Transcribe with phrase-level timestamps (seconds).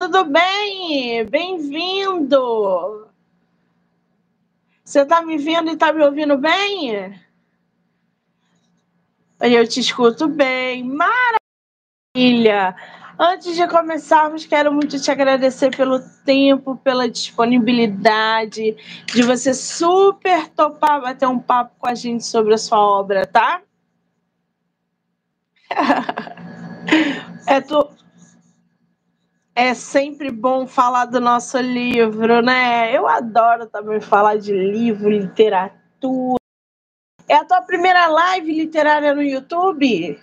[0.00, 1.24] Tudo bem?
[1.24, 3.08] Bem-vindo!
[4.84, 7.20] Você está me vendo e está me ouvindo bem?
[9.40, 10.84] Eu te escuto bem.
[12.14, 12.76] Maravilha!
[13.18, 18.76] Antes de começarmos, quero muito te agradecer pelo tempo, pela disponibilidade,
[19.06, 23.62] de você super topar bater um papo com a gente sobre a sua obra, tá?
[27.46, 27.97] É, tu...
[29.58, 32.96] é sempre bom falar do nosso livro, né?
[32.96, 36.38] Eu adoro também falar de livro, literatura.
[37.26, 40.16] É a tua primeira live literária no YouTube?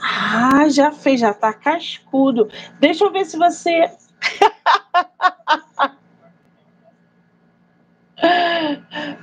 [0.00, 2.48] Ah, já fez, já tá cascudo.
[2.78, 3.90] Deixa eu ver se você.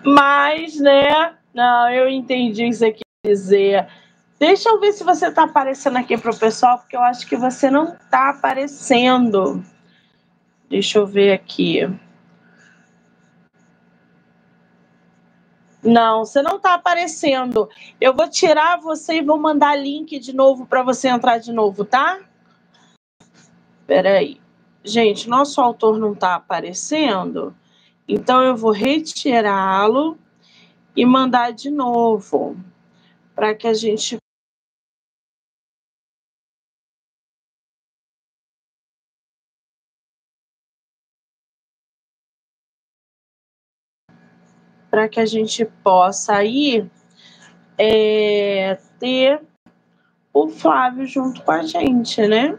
[0.03, 1.37] Mas, né?
[1.53, 3.87] Não, eu entendi o que você quer dizer.
[4.37, 7.37] Deixa eu ver se você está aparecendo aqui para o pessoal, porque eu acho que
[7.37, 9.63] você não está aparecendo.
[10.69, 11.81] Deixa eu ver aqui.
[15.81, 17.69] Não, você não está aparecendo.
[18.01, 21.85] Eu vou tirar você e vou mandar link de novo para você entrar de novo,
[21.85, 22.19] tá?
[23.81, 24.41] Espera aí.
[24.83, 27.55] Gente, nosso autor não está aparecendo,
[28.07, 30.17] então eu vou retirá-lo
[30.95, 32.55] e mandar de novo
[33.35, 34.17] para que a gente
[44.95, 46.89] para que a gente possa aí
[47.77, 49.41] é, ter
[50.33, 52.57] o Flávio junto com a gente, né?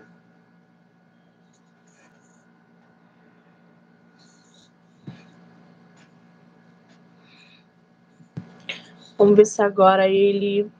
[9.17, 10.71] Vamos ver se agora ele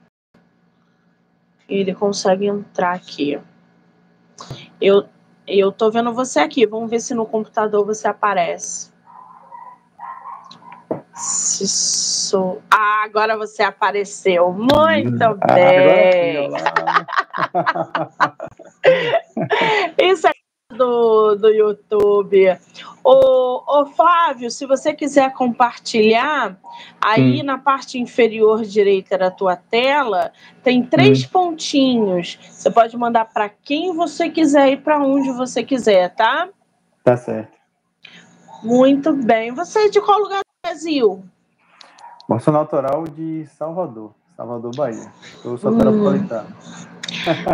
[1.67, 3.41] ele consegue entrar aqui.
[4.79, 5.09] Eu
[5.47, 6.67] eu tô vendo você aqui.
[6.67, 8.95] Vamos ver se no computador você aparece.
[11.17, 12.61] Sou...
[12.69, 14.53] Ah, agora você apareceu.
[14.53, 16.49] Muito ah, bem.
[20.11, 20.31] Isso é
[20.75, 22.57] do, do YouTube.
[23.03, 26.59] Ô, ô, Flávio, se você quiser compartilhar,
[27.01, 27.45] aí hum.
[27.45, 30.31] na parte inferior direita da tua tela
[30.63, 31.29] tem três hum.
[31.31, 32.37] pontinhos.
[32.51, 36.49] Você pode mandar para quem você quiser e para onde você quiser, tá?
[37.03, 37.57] Tá certo.
[38.63, 39.51] Muito bem.
[39.53, 41.23] Você é de qual lugar Brasil?
[42.41, 45.11] Sou natural de Salvador, Salvador, Bahia.
[45.45, 46.27] Eu sou hum.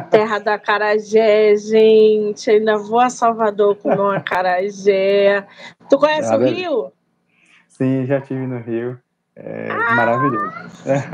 [0.09, 2.49] Terra da Carajé, gente.
[2.49, 5.47] Ainda vou a Salvador com uma Carajé.
[5.87, 6.91] Tu conhece ah, o Rio?
[7.67, 8.99] Sim, já tive no Rio.
[9.35, 9.95] É ah!
[9.95, 10.53] maravilhoso.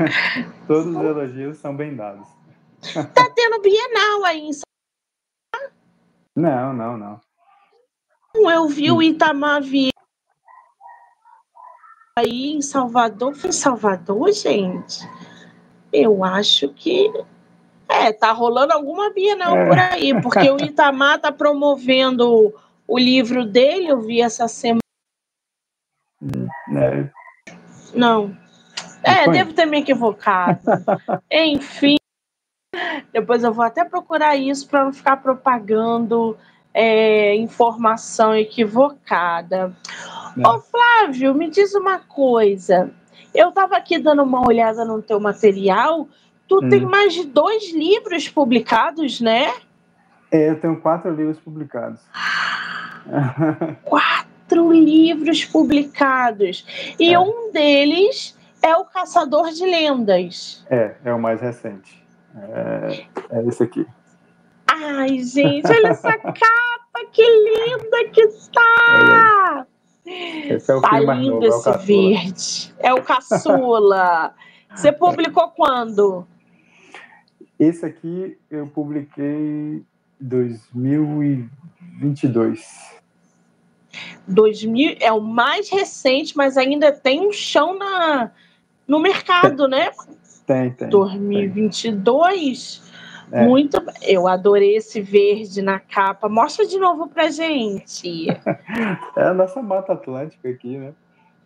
[0.66, 2.26] Todos os elogios são bem dados.
[3.14, 5.76] Tá tendo Bienal aí em Salvador?
[6.34, 7.20] Não, não, não.
[8.34, 9.99] Eu vi o Itamar Vieira
[12.16, 13.34] aí em Salvador.
[13.34, 15.08] Foi em Salvador, gente?
[15.92, 17.10] Eu acho que
[17.88, 19.66] é, tá rolando alguma Bienal é.
[19.66, 22.54] por aí, porque o Itamar tá promovendo
[22.86, 24.80] o livro dele, eu vi essa semana.
[26.76, 27.10] É.
[27.94, 28.36] Não.
[29.02, 30.60] É, devo ter me equivocado.
[31.30, 31.96] Enfim,
[33.12, 36.36] depois eu vou até procurar isso para não ficar propagando
[36.72, 39.74] é, informação equivocada.
[40.38, 40.48] É.
[40.48, 42.90] Ô, Flávio, me diz uma coisa.
[43.34, 46.08] Eu estava aqui dando uma olhada no teu material
[46.50, 46.68] Tu hum.
[46.68, 49.54] tem mais de dois livros publicados, né?
[50.32, 52.00] É, eu tenho quatro livros publicados.
[53.84, 56.66] quatro livros publicados.
[56.98, 57.18] E é.
[57.20, 60.66] um deles é O Caçador de Lendas.
[60.68, 62.04] É, é o mais recente.
[62.36, 63.86] É, é esse aqui.
[64.66, 69.66] Ai, gente, olha essa capa, que linda que tá!
[70.10, 72.74] Esse é o tá lindo novo, esse é verde.
[72.78, 74.34] É o caçula.
[74.74, 76.26] Você publicou quando?
[77.58, 79.84] Esse aqui eu publiquei
[80.20, 83.00] 2022.
[84.26, 88.30] 2000 é o mais recente, mas ainda tem um chão na,
[88.86, 89.78] no mercado, tem.
[89.78, 89.90] né?
[90.46, 90.88] Tem, tem.
[90.88, 92.78] 2022.
[92.78, 92.89] Tem.
[93.32, 93.44] É.
[93.44, 96.28] Muito, eu adorei esse verde na capa.
[96.28, 98.28] Mostra de novo pra gente.
[99.16, 100.92] é a nossa Mata Atlântica aqui, né?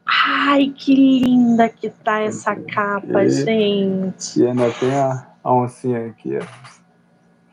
[0.07, 4.41] Ai, que linda que tá essa capa, e, gente.
[4.41, 6.45] E ainda tem a, a oncinha aqui, ó.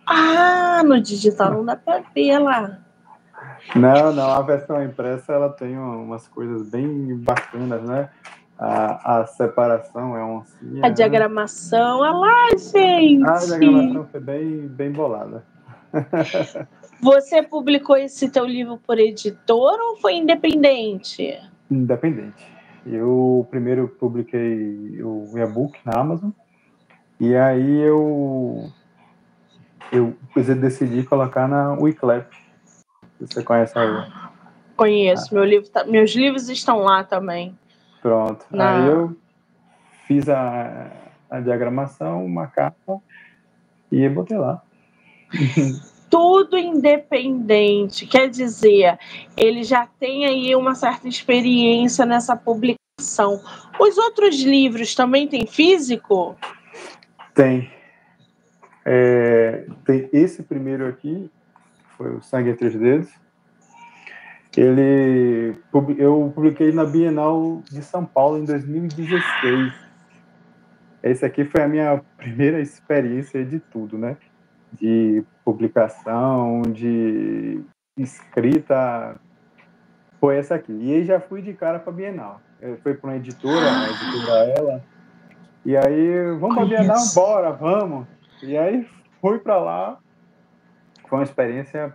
[0.06, 2.80] Ah, no digital não dá pra ver lá.
[3.76, 8.10] Não, não, a versão impressa ela tem umas coisas bem bacanas, né?
[8.62, 10.86] A, a separação é oncinha.
[10.86, 10.92] A né?
[10.92, 13.28] diagramação, olha lá, gente.
[13.28, 15.44] A diagramação foi bem, bem bolada.
[17.02, 21.42] Você publicou esse teu livro por editora ou foi independente?
[21.72, 22.46] Independente.
[22.86, 26.30] Eu primeiro publiquei o e-book na Amazon
[27.20, 28.70] e aí eu
[29.92, 30.16] eu
[30.56, 32.32] decidi colocar na Wiclap.
[33.20, 34.12] Você conhece aí?
[34.78, 35.30] Conheço.
[35.32, 35.36] Ah.
[35.36, 37.58] Meu livro tá, meus livros estão lá também.
[38.02, 38.46] Pronto.
[38.50, 38.84] Na...
[38.84, 39.16] Aí eu
[40.08, 40.92] fiz a,
[41.30, 43.00] a diagramação, uma capa
[43.92, 44.62] e botei lá.
[46.12, 48.06] tudo independente.
[48.06, 49.00] Quer dizer,
[49.38, 53.42] ele já tem aí uma certa experiência nessa publicação.
[53.80, 56.36] Os outros livros também têm físico?
[57.34, 57.72] Tem.
[58.84, 61.30] É, tem esse primeiro aqui,
[61.98, 63.10] foi o Sangue Entre os Dedos.
[64.56, 65.56] Ele,
[65.98, 69.74] eu publiquei na Bienal de São Paulo em 2016.
[71.04, 74.18] Esse aqui foi a minha primeira experiência de tudo, né?
[74.74, 77.62] de publicação, de
[77.98, 79.16] escrita,
[80.20, 80.72] foi essa aqui.
[80.72, 82.42] E aí já fui de cara para Bienal.
[82.84, 84.84] Foi para uma editora, a editora ela.
[85.66, 86.98] E aí, vamos para Bienal?
[87.14, 88.08] Bora, vamos.
[88.44, 88.88] E aí
[89.20, 89.98] fui para lá.
[91.08, 91.94] Foi uma experiência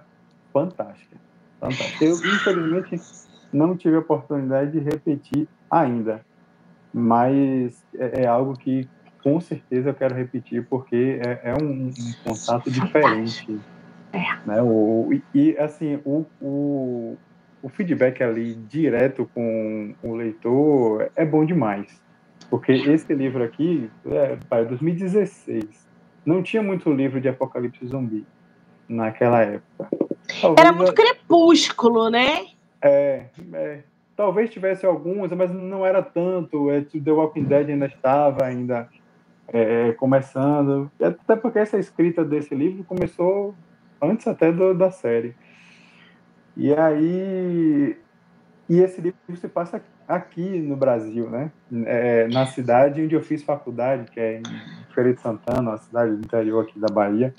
[0.53, 1.17] fantástica.
[1.61, 2.05] Fantástica.
[2.05, 3.01] Eu, infelizmente,
[3.53, 6.25] não tive a oportunidade de repetir ainda.
[6.93, 8.89] Mas é, é algo que
[9.23, 11.93] com certeza eu quero repetir, porque é, é um, um,
[12.25, 13.61] contato diferente.
[14.13, 14.21] É.
[14.47, 14.63] Né?
[14.63, 17.17] O, e, assim, o, o,
[17.61, 22.01] o feedback ali direto com o leitor é bom demais.
[22.49, 25.65] Porque esse livro aqui, é, para 2016,
[26.25, 28.25] não tinha muito livro de apocalipse zumbi
[28.89, 30.06] naquela época.
[30.41, 32.47] Talvez Era muito crepúsculo, né?
[32.83, 33.81] É, é,
[34.17, 36.71] talvez tivesse alguns, mas não era tanto.
[36.71, 38.89] É, The Walking Dead ainda estava ainda
[39.49, 43.55] é, começando, até porque essa escrita desse livro começou
[44.01, 45.35] antes até do, da série.
[46.57, 47.97] E aí,
[48.69, 51.51] e esse livro se passa aqui no Brasil, né?
[51.85, 54.43] É, na cidade onde eu fiz faculdade, que é em
[54.95, 57.35] Feira de Santana, uma cidade do interior aqui da Bahia.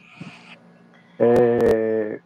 [1.19, 2.19] É,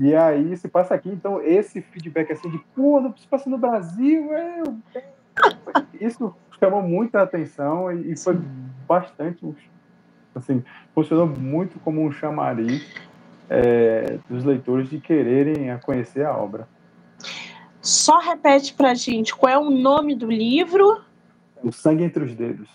[0.00, 3.58] e aí se passa aqui, então esse feedback assim de, pô, não se passa no
[3.58, 4.62] Brasil, é,
[6.00, 8.38] isso chamou muita atenção e, e foi
[8.88, 9.54] bastante,
[10.34, 10.64] assim,
[10.94, 12.84] funcionou muito como um chamariz
[13.48, 16.68] é, dos leitores de quererem a conhecer a obra.
[17.80, 21.02] Só repete para gente qual é o nome do livro?
[21.62, 22.68] O Sangue entre os Dedos.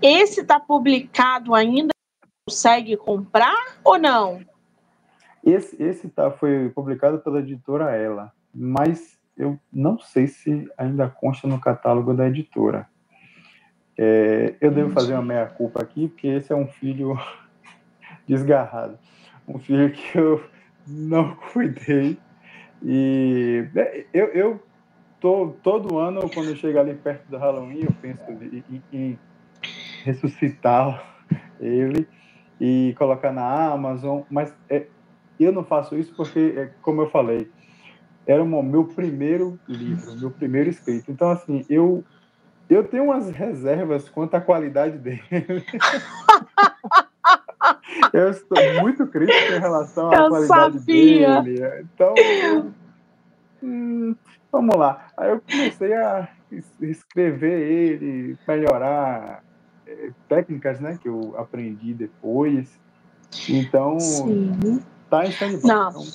[0.00, 1.90] Esse está publicado ainda?
[2.46, 4.40] Consegue comprar ou não?
[5.44, 11.48] Esse, esse tá, foi publicado pela editora Ela, mas eu não sei se ainda consta
[11.48, 12.86] no catálogo da editora.
[13.96, 17.18] É, eu devo fazer uma meia-culpa aqui, porque esse é um filho
[18.26, 18.98] desgarrado.
[19.48, 20.44] Um filho que eu
[20.86, 22.18] não cuidei.
[22.82, 24.62] E é, eu, eu
[25.20, 29.18] tô, todo ano, quando chega ali perto do Halloween, eu penso em, em
[30.04, 31.02] ressuscitar
[31.60, 32.08] ele
[32.60, 34.86] e colocar na Amazon, mas é,
[35.44, 37.50] eu não faço isso porque, é, como eu falei,
[38.26, 41.10] era o meu primeiro livro, meu primeiro escrito.
[41.10, 42.04] Então, assim, eu
[42.68, 45.20] eu tenho umas reservas quanto à qualidade dele.
[48.12, 51.42] eu estou muito crítico em relação à eu qualidade sabia.
[51.42, 51.84] dele.
[51.92, 52.14] Então,
[53.60, 54.14] hum,
[54.52, 55.08] vamos lá.
[55.16, 56.28] Aí eu comecei a
[56.80, 59.42] escrever ele, melhorar
[59.84, 62.78] é, técnicas né, que eu aprendi depois.
[63.48, 64.80] Então, Sim.
[65.10, 65.32] Tá em
[65.64, 65.90] Não.
[65.90, 66.06] Então,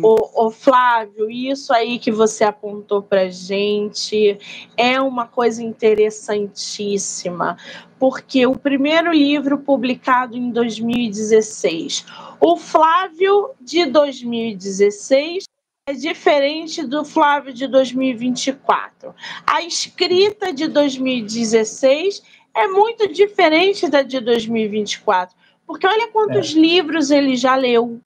[0.00, 4.38] o, o, Flávio, isso aí que você apontou para gente
[4.76, 7.56] é uma coisa interessantíssima,
[7.98, 12.06] porque o primeiro livro publicado em 2016,
[12.40, 15.46] o Flávio de 2016
[15.88, 19.12] é diferente do Flávio de 2024.
[19.44, 22.22] A escrita de 2016
[22.54, 26.58] é muito diferente da de 2024, porque olha quantos é.
[26.58, 28.00] livros ele já leu.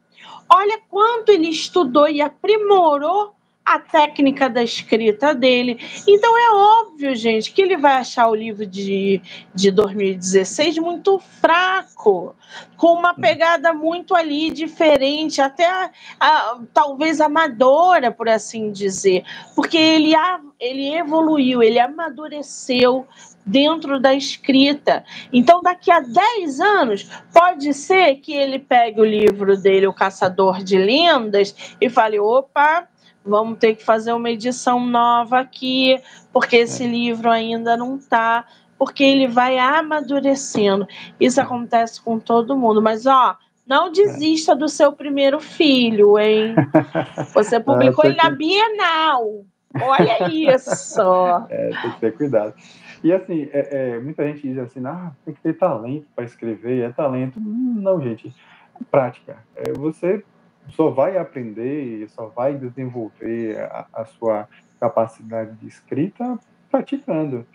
[0.51, 3.35] Olha quanto ele estudou e aprimorou
[3.69, 5.79] a técnica da escrita dele.
[6.07, 9.21] Então é óbvio, gente, que ele vai achar o livro de,
[9.55, 12.35] de 2016 muito fraco,
[12.79, 19.23] com uma pegada muito ali diferente, até a, a, talvez amadora, por assim dizer,
[19.55, 20.13] porque ele,
[20.59, 23.07] ele evoluiu, ele amadureceu
[23.49, 25.05] dentro da escrita.
[25.33, 30.63] Então, daqui a 10 anos, pode ser que ele pegue o livro dele, O Caçador
[30.63, 32.87] de Lendas, e fale: opa,
[33.25, 36.01] vamos ter que fazer uma edição nova aqui,
[36.33, 36.87] porque esse é.
[36.87, 38.45] livro ainda não está,
[38.79, 40.87] porque ele vai amadurecendo.
[41.19, 43.37] Isso acontece com todo mundo, mas ó,
[43.67, 46.55] não desista do seu primeiro filho, hein?
[47.35, 49.45] Você publicou ele na Bienal.
[49.81, 51.01] Olha isso!
[51.51, 52.55] É, tem que ter cuidado.
[53.03, 56.83] E assim, é, é, muita gente diz assim, ah, tem que ter talento para escrever,
[56.83, 57.41] é talento.
[57.41, 58.35] Não, gente,
[58.81, 59.39] é prática.
[59.55, 60.25] É, você
[60.71, 64.49] só vai aprender, só vai desenvolver a, a sua
[64.81, 66.39] capacidade de escrita
[66.71, 67.47] praticando.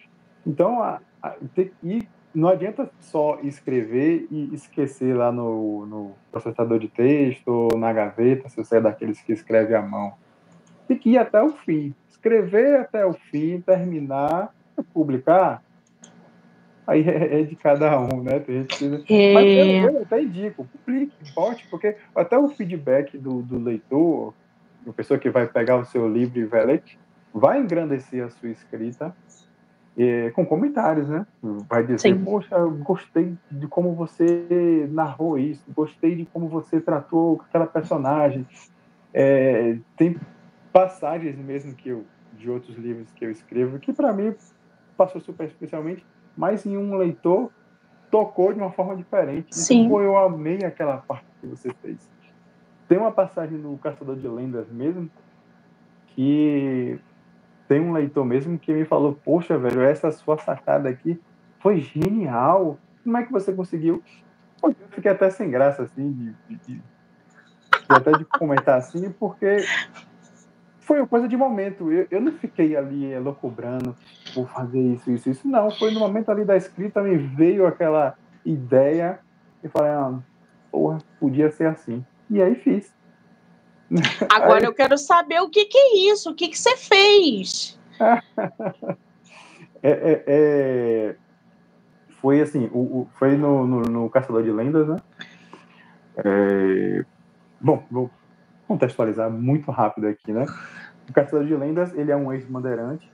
[0.45, 1.35] Então, a, a,
[1.83, 7.93] e não adianta só escrever e esquecer lá no, no processador de texto ou na
[7.93, 10.13] gaveta, se você é daqueles que escreve à mão.
[10.87, 11.93] Tem que ir até o fim.
[12.09, 15.61] Escrever até o fim, terminar, publicar,
[16.87, 18.39] aí é, é de cada um, né?
[18.39, 19.13] Tem gente que...
[19.13, 19.33] É...
[19.33, 24.33] Mas eu, eu, até indico, publique, bote, porque até o feedback do, do leitor,
[24.87, 26.83] a pessoa que vai pegar o seu livro e vai ler,
[27.33, 29.15] vai engrandecer a sua escrita
[29.97, 31.25] é, com comentários, né?
[31.69, 32.23] Vai dizer, Sim.
[32.23, 38.45] poxa, gostei de como você narrou isso, gostei de como você tratou aquela personagem.
[39.13, 40.17] É, tem
[40.71, 42.03] passagens mesmo que eu
[42.33, 44.33] de outros livros que eu escrevo que para mim
[45.05, 46.05] passou super especialmente,
[46.35, 47.51] mas em um leitor
[48.09, 49.55] tocou de uma forma diferente.
[49.55, 49.85] Sim.
[49.85, 52.09] Então, eu amei aquela parte que você fez.
[52.87, 55.09] Tem uma passagem no Caçador de Lendas mesmo
[56.07, 56.99] que
[57.67, 61.19] tem um leitor mesmo que me falou: Poxa, velho, essa sua sacada aqui
[61.59, 62.77] foi genial.
[63.03, 64.03] Como é que você conseguiu?
[64.63, 66.81] Eu fiquei até sem graça, assim, de, de, de,
[67.89, 69.57] até de comentar assim, porque
[70.79, 71.91] foi uma coisa de momento.
[71.91, 73.95] Eu, eu não fiquei ali elocubrando,
[74.33, 75.47] vou fazer isso, isso, isso.
[75.47, 79.19] Não, foi no momento ali da escrita, me veio aquela ideia
[79.63, 80.19] e falei, ah,
[80.71, 82.05] porra, podia ser assim.
[82.29, 82.93] E aí fiz.
[84.29, 84.65] Agora aí...
[84.65, 87.79] eu quero saber o que, que é isso, o que, que você fez.
[89.81, 91.15] é, é, é,
[92.19, 94.97] foi assim, o, o foi no, no, no, Caçador de Lendas, né?
[96.17, 97.05] É,
[97.59, 98.09] bom, vou
[98.67, 100.45] contextualizar muito rápido aqui, né?
[101.09, 103.13] O Caçador de Lendas, ele é um ex-bandeirante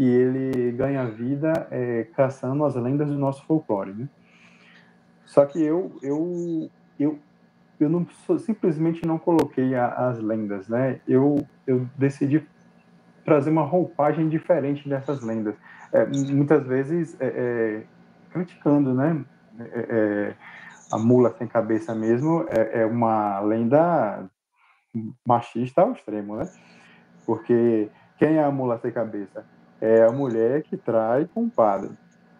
[0.00, 4.08] que ele ganha vida é, caçando as lendas do nosso folclore, né?
[5.26, 7.18] Só que eu, eu, eu,
[7.78, 8.06] eu não
[8.38, 11.02] simplesmente não coloquei a, as lendas, né?
[11.06, 12.48] Eu, eu decidi
[13.26, 15.54] trazer uma roupagem diferente dessas lendas.
[15.92, 17.82] É, muitas vezes é, é,
[18.32, 19.22] criticando, né?
[19.58, 20.34] É, é,
[20.90, 24.30] a mula sem cabeça mesmo é, uma lenda
[25.28, 26.50] machista ao extremo, né?
[27.26, 29.44] Porque quem é a mula sem cabeça?
[29.80, 31.90] É a mulher que trai com o padre.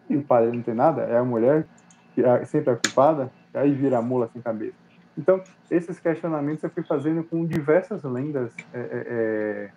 [0.09, 1.67] E o padre não tem nada, é a mulher
[2.15, 4.75] que é sempre é culpada, aí vira a mula sem cabeça.
[5.17, 9.71] Então, esses questionamentos eu fui fazendo com diversas lendas é, é, é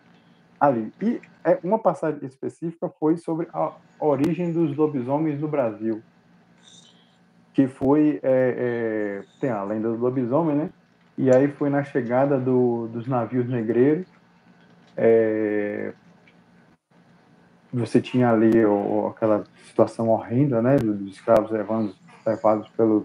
[0.59, 0.93] ali.
[1.01, 6.01] E é, uma passagem específica foi sobre a origem dos lobisomens no Brasil.
[7.53, 8.19] Que foi.
[8.23, 10.69] É, é, tem a lenda do lobisomem, né?
[11.17, 14.07] E aí foi na chegada do, dos navios negreiros.
[17.73, 23.03] É, você tinha ali o, aquela situação horrenda, né, dos escravos levando, levados pelos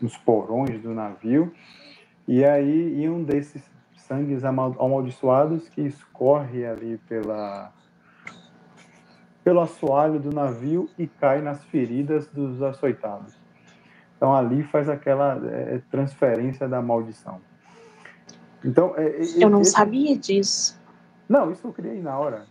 [0.00, 1.52] nos porões do navio.
[2.26, 3.62] E aí, e um desses
[3.96, 7.72] sangues amaldiçoados que escorre ali pela
[9.44, 13.34] pelo assoalho do navio e cai nas feridas dos açoitados.
[14.16, 17.40] Então ali faz aquela é, transferência da maldição.
[18.64, 19.70] Então é, eu não esse...
[19.70, 20.79] sabia disso.
[21.30, 22.44] Não, isso eu criei na hora.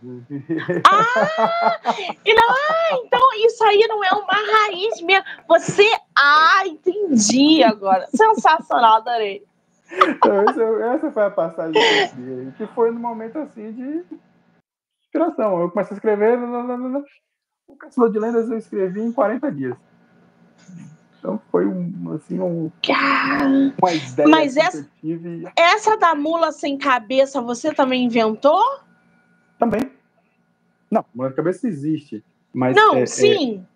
[0.88, 1.76] Ah,
[2.26, 5.22] não, ah, então isso aí não é uma raiz minha.
[5.46, 8.06] Você, ah, entendi agora.
[8.06, 9.44] Sensacional, adorei.
[9.92, 10.44] Então,
[10.94, 14.02] essa foi a passagem que eu criei, que foi no momento assim de
[15.02, 15.60] inspiração.
[15.60, 16.38] Eu comecei a escrever,
[17.68, 19.76] o Caçador de Lendas eu escrevi em 40 dias.
[21.20, 22.72] Então foi um, assim, um,
[23.78, 25.46] uma ideia Mas essa, tive...
[25.54, 28.62] essa da mula sem cabeça você também inventou?
[29.58, 29.92] Também.
[30.90, 32.24] Não, mula sem cabeça existe.
[32.54, 33.66] Mas Não, é, é sim.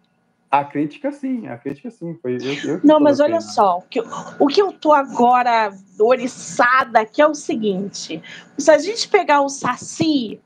[0.50, 2.14] É, a crítica sim, a crítica sim.
[2.22, 5.70] Foi eu, eu Não, mas olha só, o que, o que eu tô agora
[6.00, 8.22] oriçada aqui é o seguinte:
[8.56, 10.40] se a gente pegar o Saci,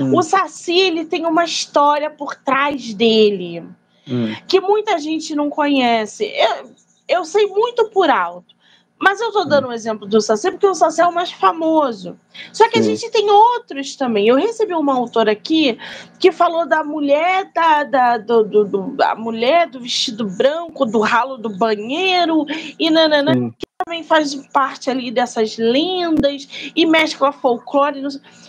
[0.00, 0.16] hum.
[0.16, 3.62] o Saci ele tem uma história por trás dele
[4.08, 4.34] hum.
[4.46, 6.24] que muita gente não conhece.
[6.24, 6.70] Eu,
[7.08, 8.54] eu sei muito por alto,
[9.02, 12.20] Mas eu estou dando um exemplo do Saci porque o Saci é o mais famoso.
[12.52, 12.80] Só que Sim.
[12.80, 14.28] a gente tem outros também.
[14.28, 15.78] Eu recebi uma autora aqui
[16.18, 21.00] que falou da mulher da, da, do, do, do da mulher do vestido branco, do
[21.00, 22.44] ralo do banheiro
[22.78, 28.02] e nananã, que também faz parte ali dessas lendas e mescla folclore.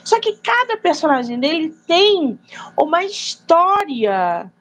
[0.03, 2.37] Só que cada personagem dele tem
[2.77, 4.51] uma história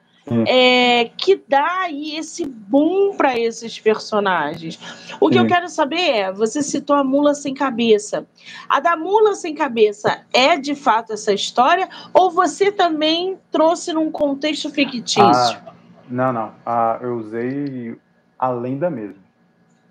[0.47, 4.79] é, que dá aí esse boom para esses personagens.
[5.19, 8.25] O que eu quero saber é: você citou a mula sem cabeça.
[8.69, 14.11] A da mula sem cabeça é de fato essa história ou você também trouxe num
[14.11, 15.23] contexto fictício?
[15.23, 15.73] Ah,
[16.07, 16.51] não, não.
[16.65, 17.97] Ah, eu usei
[18.37, 19.21] a lenda mesmo.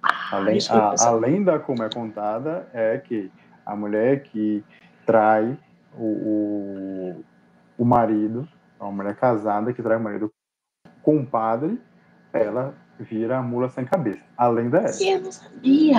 [0.03, 3.31] Ah, a, lenda, a, a lenda como é contada é que
[3.67, 4.65] a mulher que
[5.05, 5.59] trai
[5.97, 7.25] o, o,
[7.79, 8.49] o marido
[8.85, 10.33] uma mulher casada que trai o marido
[11.03, 11.81] com um padre,
[12.33, 14.23] ela vira a mula sem cabeça.
[14.37, 15.05] A lenda é essa.
[15.05, 15.99] Eu não sabia.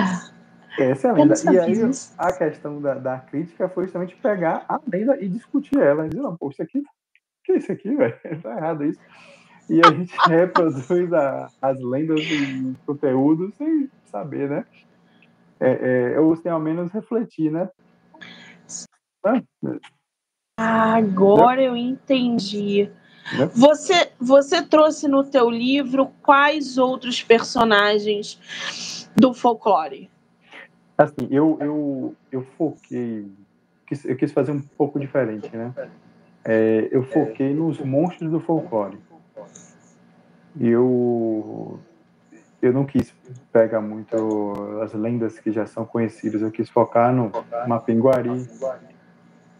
[0.78, 1.34] Essa é a lenda.
[1.52, 2.14] E aí isso.
[2.16, 6.06] a questão da, da, crítica foi justamente pegar a lenda e discutir ela.
[6.06, 6.82] E dizer, não, pô, isso aqui,
[7.44, 8.16] que é isso aqui, velho?
[8.42, 9.00] Tá errado isso.
[9.68, 14.66] E a gente reproduz a, as lendas e conteúdos sem saber, né?
[15.60, 17.68] É, é, ou sem ao menos refletir, né?
[20.56, 22.90] Agora eu entendi.
[23.36, 23.46] Né?
[23.54, 30.10] Você, você trouxe no teu livro quais outros personagens do folclore?
[30.96, 33.26] Assim, eu, eu, eu foquei,
[34.04, 35.72] eu quis fazer um pouco diferente, né?
[36.44, 38.98] É, eu foquei nos monstros do folclore.
[40.60, 41.80] Eu,
[42.60, 43.14] eu não quis
[43.50, 47.32] pegar muito as lendas que já são conhecidas, eu quis focar no
[47.66, 48.46] Mapinguari,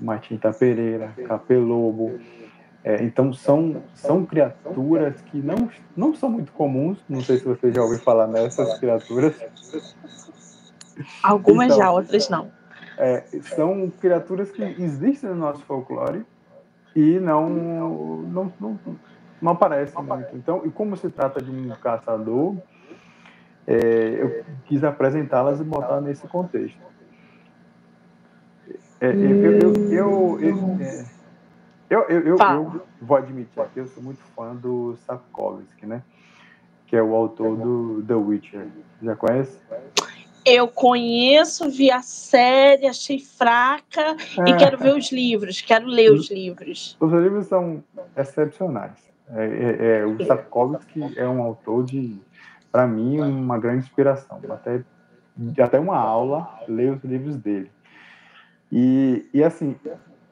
[0.02, 2.18] Matinta Pereira, Capelobo.
[2.85, 6.99] É, então são, são criaturas que não, não são muito comuns.
[7.09, 9.37] Não sei se você já ouviu falar nessas criaturas.
[11.23, 12.50] Algumas então, já, outras não.
[12.99, 16.26] É, são criaturas que existem no nosso folclore
[16.94, 18.78] e não, não, não,
[19.40, 20.37] não aparecem muito.
[20.37, 22.56] Então, e como se trata de um caçador,
[23.66, 23.76] é,
[24.18, 26.92] eu quis apresentá-las e botar nesse contexto.
[29.02, 30.40] É, eu, eu, eu,
[31.90, 36.04] eu, eu, eu, vou admitir aqui, eu sou muito fã do Sapkowski, né?
[36.87, 38.68] Que é o autor do The Witcher.
[39.02, 39.59] Já conhece?
[40.47, 44.16] Eu conheço, vi a série, achei fraca
[44.47, 46.97] e quero ver os livros, quero ler os livros.
[47.00, 47.82] Os livros são
[48.17, 49.10] excepcionais.
[49.34, 52.21] É, é, é, o Sapkowski é um autor de,
[52.71, 54.38] para mim, uma grande inspiração.
[54.49, 54.84] Até,
[55.60, 57.69] até uma aula ler os livros dele.
[58.73, 59.76] E, e assim,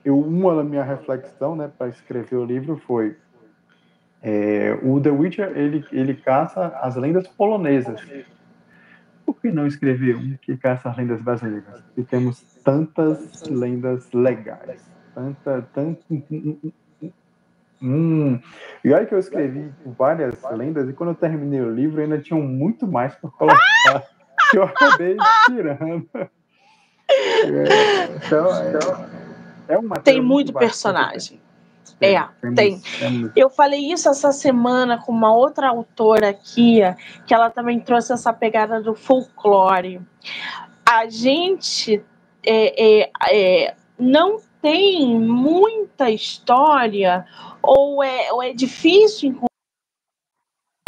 [0.02, 3.14] eu, uma da minha reflexão né, para escrever o livro foi
[4.22, 8.00] é, o The Witcher ele, ele caça as lendas polonesas.
[9.26, 11.84] Por que não escrever um que caça as lendas brasileiras?
[11.96, 16.02] E temos tantas lendas legais, tanta, tanto,
[17.82, 18.40] hum.
[18.82, 22.40] E olha que eu escrevi várias lendas e quando eu terminei o livro ainda tinham
[22.40, 24.08] muito mais para colocar
[24.50, 26.08] que eu acabei tirando.
[27.10, 29.06] É, então, então,
[29.68, 31.40] é uma tem muito personagem.
[32.00, 32.80] É, tem.
[32.80, 33.30] tem.
[33.36, 36.80] Eu falei isso essa semana com uma outra autora aqui,
[37.26, 40.00] que ela também trouxe essa pegada do folclore.
[40.84, 42.02] A gente
[42.44, 47.26] é, é, é, não tem muita história,
[47.62, 49.49] ou é, ou é difícil encontrar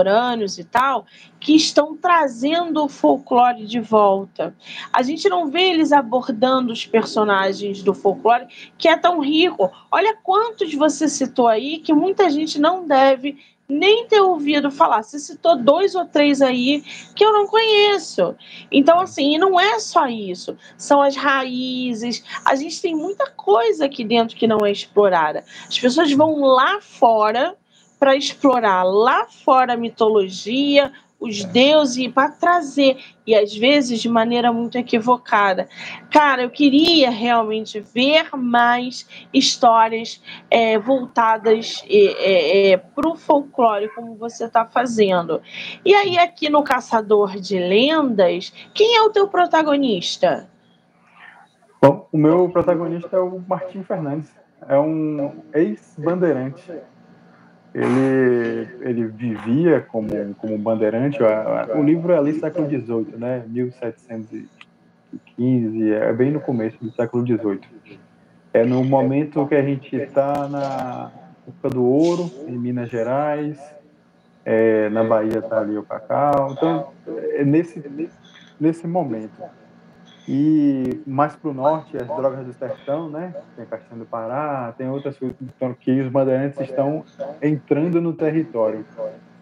[0.02, 1.06] contemporâneos e tal,
[1.38, 4.54] que estão trazendo o folclore de volta.
[4.92, 8.46] A gente não vê eles abordando os personagens do folclore,
[8.78, 9.70] que é tão rico.
[9.90, 15.02] Olha quantos você citou aí que muita gente não deve nem ter ouvido falar.
[15.02, 16.82] Você citou dois ou três aí
[17.14, 18.34] que eu não conheço.
[18.70, 20.56] Então, assim, não é só isso.
[20.76, 22.22] São as raízes.
[22.44, 25.44] A gente tem muita coisa aqui dentro que não é explorada.
[25.66, 27.56] As pessoas vão lá fora
[28.02, 34.52] para explorar lá fora a mitologia, os deuses, para trazer, e às vezes de maneira
[34.52, 35.68] muito equivocada.
[36.10, 44.16] Cara, eu queria realmente ver mais histórias é, voltadas é, é, para o folclore, como
[44.16, 45.40] você está fazendo.
[45.84, 50.50] E aí, aqui no Caçador de Lendas, quem é o teu protagonista?
[51.80, 54.34] Bom, o meu protagonista é o Martim Fernandes,
[54.68, 56.82] é um ex-bandeirante
[57.74, 61.18] ele, ele vivia como, como bandeirante.
[61.74, 63.42] O livro é ali século XVIII, né?
[63.46, 67.98] 1715, é bem no começo do século XVIII.
[68.52, 71.10] É no momento que a gente está na
[71.48, 73.58] época do ouro, em Minas Gerais,
[74.44, 76.52] é, na Bahia está ali o cacau.
[76.52, 77.82] Então, é nesse,
[78.60, 79.42] nesse momento.
[80.28, 83.34] E mais para o norte, as drogas do sertão, né?
[83.56, 87.04] Tem Castanha do Pará, tem outras então, que os bandeirantes estão
[87.40, 88.84] entrando no território.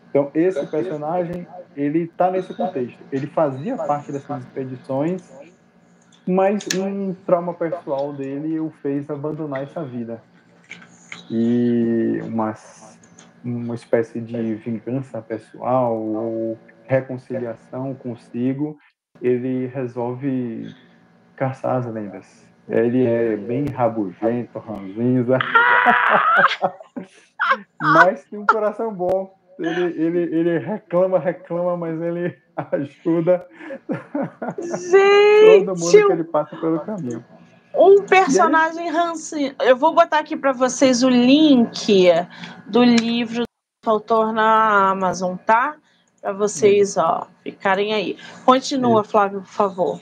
[0.08, 2.98] Então, esse personagem, ele está nesse contexto.
[3.12, 5.22] Ele fazia parte dessas expedições,
[6.26, 10.22] mas um trauma pessoal dele o fez abandonar essa vida.
[11.30, 12.54] E uma,
[13.44, 18.76] uma espécie de vingança pessoal ou reconciliação consigo,
[19.20, 20.74] ele resolve
[21.36, 22.48] caçar as lendas.
[22.68, 25.38] Ele é bem rabugento, ranzinza,
[27.80, 29.38] mas tem um coração bom.
[29.58, 32.34] Ele, ele, ele reclama, reclama, mas ele
[32.72, 33.46] ajuda
[34.58, 37.24] Gente, todo mundo que ele passa pelo caminho.
[37.74, 39.54] Um personagem Hansen.
[39.60, 42.06] Eu vou botar aqui para vocês o link
[42.66, 43.44] do livro
[43.84, 45.76] do autor na Amazon, tá?
[46.20, 48.18] Para vocês, ó, ficarem aí.
[48.44, 50.00] Continua, Flávio, por favor.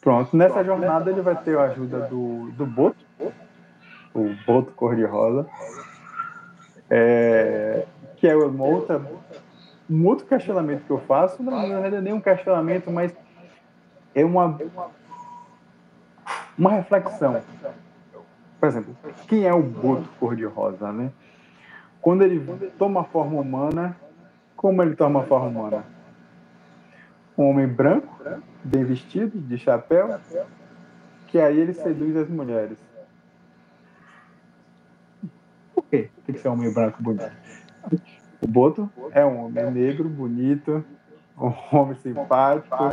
[0.00, 3.04] Pronto, nessa jornada ele vai ter a ajuda do, do Boto,
[4.14, 5.44] o Boto Cor-de-Rosa,
[6.88, 7.84] é,
[8.16, 9.02] que é uma outra,
[9.90, 13.12] um outro questionamento que eu faço, não, não é nem um questionamento, mas
[14.14, 14.56] é uma,
[16.56, 17.42] uma reflexão.
[18.60, 21.10] Por exemplo, quem é o Boto Cor-de-Rosa, né?
[22.00, 23.96] Quando ele toma forma humana,
[24.56, 25.84] como ele toma forma humana?
[27.36, 28.18] Um homem branco,
[28.64, 30.18] bem vestido, de chapéu,
[31.26, 32.78] que aí ele seduz as mulheres.
[35.74, 36.08] Por quê?
[36.24, 37.30] Tem que ser um homem branco bonito.
[38.40, 40.84] O Boto é um homem negro, bonito,
[41.38, 42.92] um homem simpático.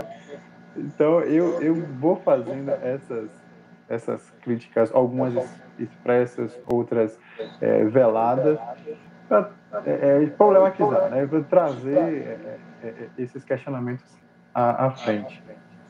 [0.76, 3.30] Então eu, eu vou fazendo essas,
[3.88, 5.34] essas críticas, algumas
[5.80, 7.18] expressas, outras
[7.62, 8.60] é, veladas,
[9.34, 11.26] para é, é, problematizar, né?
[11.26, 14.06] para trazer é, é, é, esses questionamentos
[14.54, 15.42] à, à frente.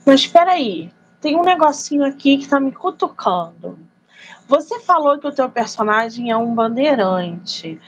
[0.05, 3.77] Mas espera aí, tem um negocinho aqui que está me cutucando.
[4.47, 7.79] Você falou que o teu personagem é um bandeirante.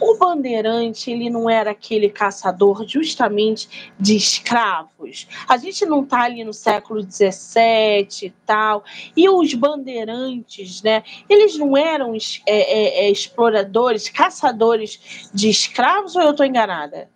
[0.00, 5.28] O bandeirante, ele não era aquele caçador justamente de escravos.
[5.46, 8.82] A gente não está ali no século XVII e tal.
[9.14, 11.02] E os bandeirantes, né?
[11.28, 17.08] Eles não eram é, é, é, exploradores, caçadores de escravos ou eu estou enganada?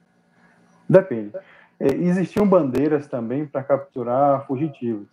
[0.86, 1.32] Depende.
[1.80, 5.06] É, existiam bandeiras também para capturar fugitivos.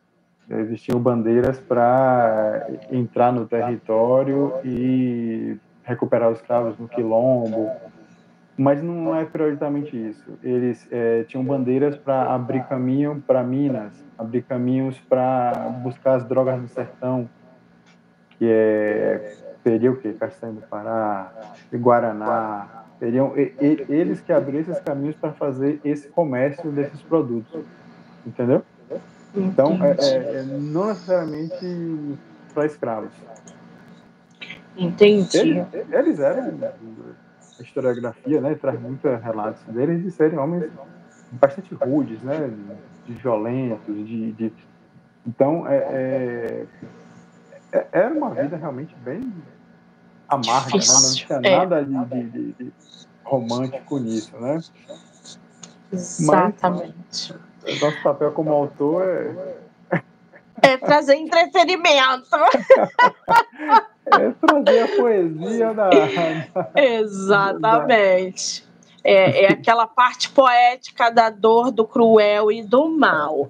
[0.49, 7.72] Existiam bandeiras para entrar no território e recuperar os escravos no quilombo,
[8.58, 10.38] mas não é prioritariamente isso.
[10.44, 15.52] Eles é, tinham bandeiras para abrir caminho para Minas, abrir caminhos para
[15.84, 17.30] buscar as drogas no sertão,
[18.38, 20.13] que é seria o quê?
[20.13, 21.32] Castanho do Pará,
[21.74, 22.86] Guaraná.
[23.00, 27.63] Seriam eles que abriam esses caminhos para fazer esse comércio desses produtos,
[28.26, 28.63] entendeu?
[29.36, 32.20] Então, é, é, é não necessariamente
[32.54, 33.12] para escravos.
[34.77, 35.38] Entendi.
[35.38, 36.57] Eles, eles eram,
[37.60, 40.69] a historiografia né, traz muitos relatos deles de serem homens
[41.31, 42.51] bastante rudes, né,
[43.05, 44.53] de, violentos, de, de...
[45.25, 46.65] então é, é,
[47.71, 49.31] é, era uma vida realmente bem
[50.27, 50.84] amarga, né?
[50.88, 51.57] não tinha é.
[51.57, 52.73] nada de, de, de,
[53.23, 54.60] romântico nisso, né?
[55.91, 57.36] Exatamente.
[57.63, 59.62] Mas, nosso papel como autor é
[60.62, 62.29] é trazer entretenimento.
[64.19, 65.89] É trazer a poesia da.
[66.76, 68.63] Exatamente.
[69.04, 73.50] É, é aquela parte poética da dor, do cruel e do mal.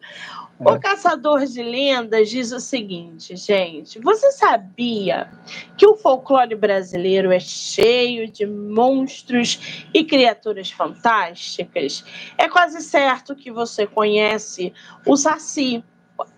[0.62, 0.71] É.
[0.71, 5.28] O Caçador de Lendas diz o seguinte, gente: você sabia
[5.76, 12.06] que o folclore brasileiro é cheio de monstros e criaturas fantásticas?
[12.38, 14.71] É quase certo que você conhece
[15.06, 15.84] o Saci,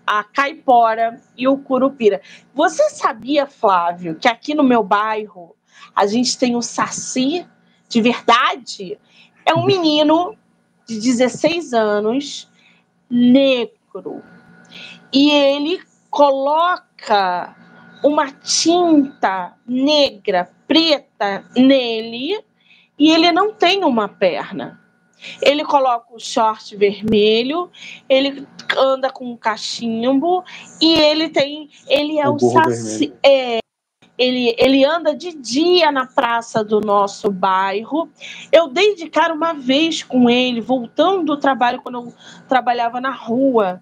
[0.05, 2.21] a caipora e o curupira.
[2.53, 5.55] Você sabia, Flávio, que aqui no meu bairro
[5.95, 7.45] a gente tem o saci
[7.89, 8.97] de verdade?
[9.45, 10.35] É um menino
[10.85, 12.49] de 16 anos,
[13.09, 14.23] negro.
[15.11, 17.55] E ele coloca
[18.03, 22.43] uma tinta negra, preta nele,
[22.97, 24.82] e ele não tem uma perna.
[25.41, 27.69] Ele coloca o short vermelho,
[28.07, 30.43] ele anda com um cachimbo
[30.81, 31.69] e ele tem.
[31.87, 33.13] Ele é o, o saci.
[33.23, 33.59] É,
[34.17, 38.09] ele, ele anda de dia na praça do nosso bairro.
[38.51, 42.13] Eu dei de cara uma vez com ele, voltando do trabalho, quando eu
[42.47, 43.81] trabalhava na rua.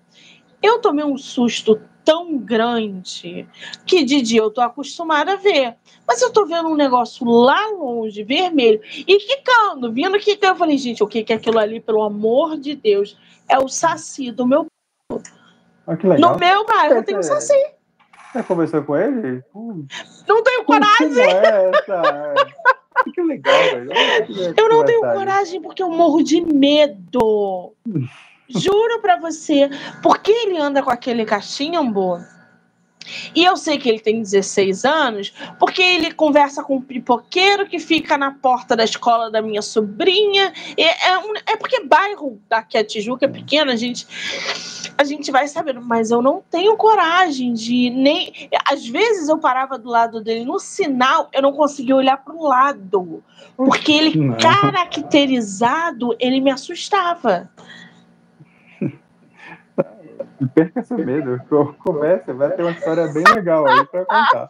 [0.61, 3.47] Eu tomei um susto tão grande
[3.85, 5.75] que de dia eu tô acostumada a ver.
[6.07, 10.53] Mas eu tô vendo um negócio lá longe, vermelho, e quicando, vindo quicando.
[10.53, 13.17] Eu falei, gente, o que é aquilo ali, pelo amor de Deus?
[13.47, 14.67] É o saci do meu
[15.87, 15.95] Ah.
[16.19, 17.53] No meu bairro eu tenho um saci.
[18.31, 19.43] Você conversou com ele?
[19.53, 19.85] Hum,
[20.27, 21.29] Não tenho coragem.
[21.29, 21.71] É.
[23.15, 23.91] Que legal, velho.
[24.55, 27.73] Eu não tenho coragem porque eu morro de medo.
[28.59, 29.69] Juro pra você.
[30.01, 32.19] Porque ele anda com aquele cachimbo.
[33.35, 37.79] E eu sei que ele tem 16 anos, porque ele conversa com um pipoqueiro que
[37.79, 40.53] fica na porta da escola da minha sobrinha.
[40.77, 44.07] É, é, um, é porque bairro daqui a Tijuca é pequeno, a gente,
[44.97, 48.49] a gente vai sabendo, mas eu não tenho coragem de nem.
[48.69, 52.47] Às vezes eu parava do lado dele no sinal, eu não conseguia olhar para o
[52.47, 53.23] lado,
[53.55, 54.37] porque ele, não.
[54.37, 57.49] caracterizado, ele me assustava
[60.47, 61.41] perca esse medo.
[61.83, 64.49] Começa, vai ter uma história bem legal aí para contar.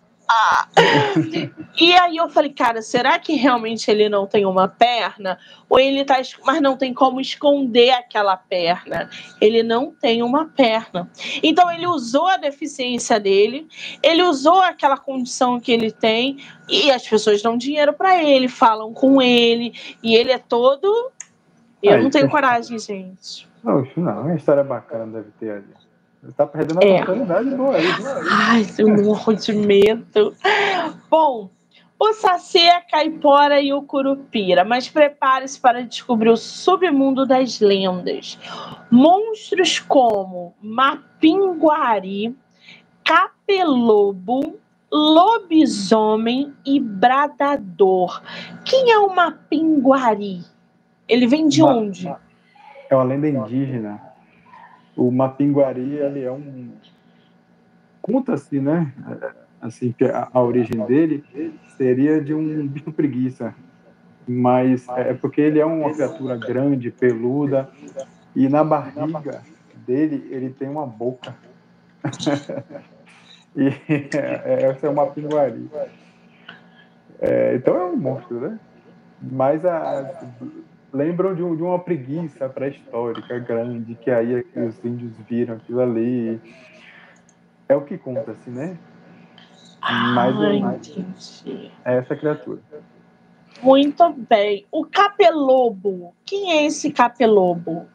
[1.79, 5.37] e aí eu falei, cara, será que realmente ele não tem uma perna?
[5.69, 6.21] Ou ele tá.
[6.45, 9.09] Mas não tem como esconder aquela perna.
[9.39, 11.09] Ele não tem uma perna.
[11.43, 13.67] Então ele usou a deficiência dele,
[14.01, 16.37] ele usou aquela condição que ele tem,
[16.69, 21.11] e as pessoas dão dinheiro para ele, falam com ele, e ele é todo.
[21.81, 23.49] Eu aí, não tenho coragem, gente.
[23.63, 25.80] Não, não, uma história bacana deve ter ali.
[26.21, 27.01] Você tá perdendo a é.
[27.01, 27.85] oportunidade boa aí.
[28.29, 30.35] Ai, eu morro de medo.
[31.09, 31.49] Bom,
[31.99, 38.37] o Saci, a Caipora e o Curupira, mas prepare-se para descobrir o submundo das lendas.
[38.91, 42.35] Monstros como Mapinguari,
[43.03, 44.59] Capelobo,
[44.91, 48.21] Lobisomem e Bradador.
[48.63, 50.41] Quem é o Mapinguari?
[51.07, 52.07] Ele vem de onde?
[52.89, 54.10] É uma lenda indígena
[54.95, 56.69] o Mapinguari ele é um
[58.01, 58.91] conta-se, né?
[59.61, 61.23] Assim que a, a, origem dele
[61.77, 63.53] seria de um bicho preguiça,
[64.27, 67.69] mas é, porque ele é uma criatura grande, peluda
[68.35, 69.43] e na barriga
[69.85, 71.35] dele ele tem uma boca.
[73.55, 73.67] e
[74.17, 75.69] é, essa é uma pinguari.
[77.19, 78.59] É, então é um monstro, né?
[79.21, 80.25] Mas a,
[80.93, 85.55] lembram de, um, de uma preguiça pré-histórica grande, que aí é que os índios viram
[85.55, 86.39] aquilo ali.
[87.67, 88.77] É o que conta, assim, né?
[89.81, 91.71] Ah, entendi.
[91.83, 92.59] É essa criatura.
[93.63, 94.65] Muito bem.
[94.71, 96.13] O capelobo.
[96.25, 97.87] Quem é esse capelobo?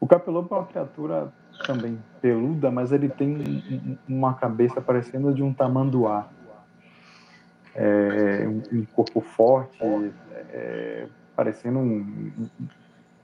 [0.00, 1.32] O capelobo é uma criatura
[1.66, 6.28] também peluda, mas ele tem uma cabeça parecendo de um tamanduá.
[7.74, 9.78] É, um corpo forte,
[10.50, 12.48] é, parecendo um,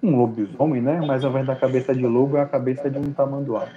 [0.02, 1.00] um lobisomem, né?
[1.00, 3.68] Mas ao invés da cabeça de lobo, é a cabeça de um tamanduá.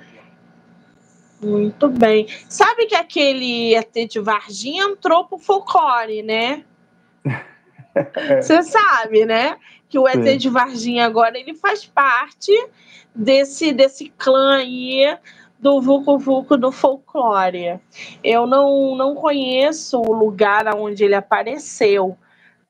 [1.42, 2.28] Muito bem.
[2.50, 6.64] Sabe que aquele ET de Varginha entrou pro folclore, né?
[8.42, 9.58] Você sabe, né?
[9.88, 10.38] Que o ET Sim.
[10.38, 12.52] de Varginha agora ele faz parte
[13.14, 15.18] desse, desse clã aí
[15.60, 17.80] do Vucu Vucu do folclore.
[18.24, 22.18] Eu não, não conheço o lugar onde ele apareceu,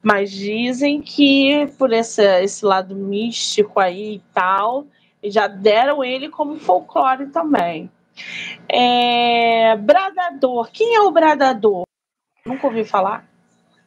[0.05, 4.85] mas dizem que por esse, esse lado místico aí e tal,
[5.23, 7.89] já deram ele como folclore também.
[8.69, 10.69] É, bradador.
[10.71, 11.85] Quem é o Bradador?
[12.45, 13.27] Nunca ouvi falar.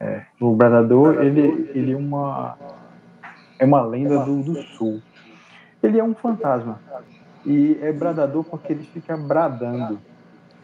[0.01, 2.59] É, o Bradador, ele, ele é uma
[3.57, 5.01] é uma lenda do, do sul.
[5.81, 6.81] Ele é um fantasma.
[7.47, 10.01] E é bradador porque ele fica bradando.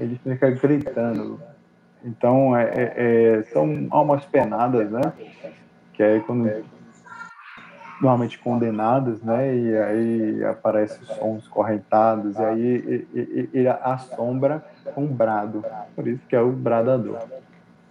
[0.01, 1.41] Ele fica gritando
[2.05, 5.13] então, é, é, é, são almas penadas, né?
[5.95, 6.65] Que aí quando
[8.01, 9.57] normalmente condenadas, né?
[9.57, 13.09] E aí aparecem sons correntados, e aí
[13.53, 14.63] ele assombra
[14.97, 15.65] um brado.
[15.97, 17.19] Por isso que é o bradador.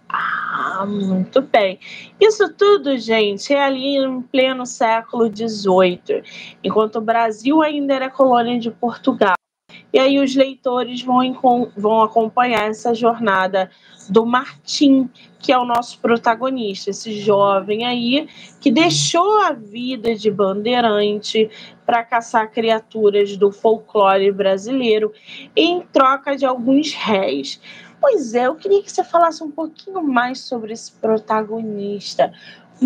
[0.08, 1.80] Ah, muito bem.
[2.20, 6.22] Isso tudo, gente, é ali em pleno século XVIII,
[6.62, 9.34] enquanto o Brasil ainda era colônia de Portugal.
[9.94, 13.70] E aí os leitores vão, vão acompanhar essa jornada
[14.08, 18.28] do Martim, que é o nosso protagonista, esse jovem aí
[18.60, 21.48] que deixou a vida de bandeirante
[21.86, 25.12] para caçar criaturas do folclore brasileiro
[25.54, 27.60] em troca de alguns réis.
[28.00, 32.32] Pois é, eu queria que você falasse um pouquinho mais sobre esse protagonista,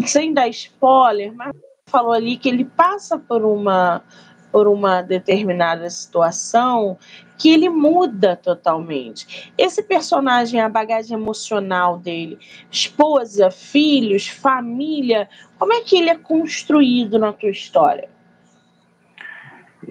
[0.05, 4.03] sem dar spoiler, mas falou ali que ele passa por uma
[4.51, 6.99] por uma determinada situação
[7.39, 9.53] que ele muda totalmente.
[9.57, 12.39] Esse personagem, a bagagem emocional dele,
[12.71, 18.09] esposa, filhos, família, como é que ele é construído na tua história?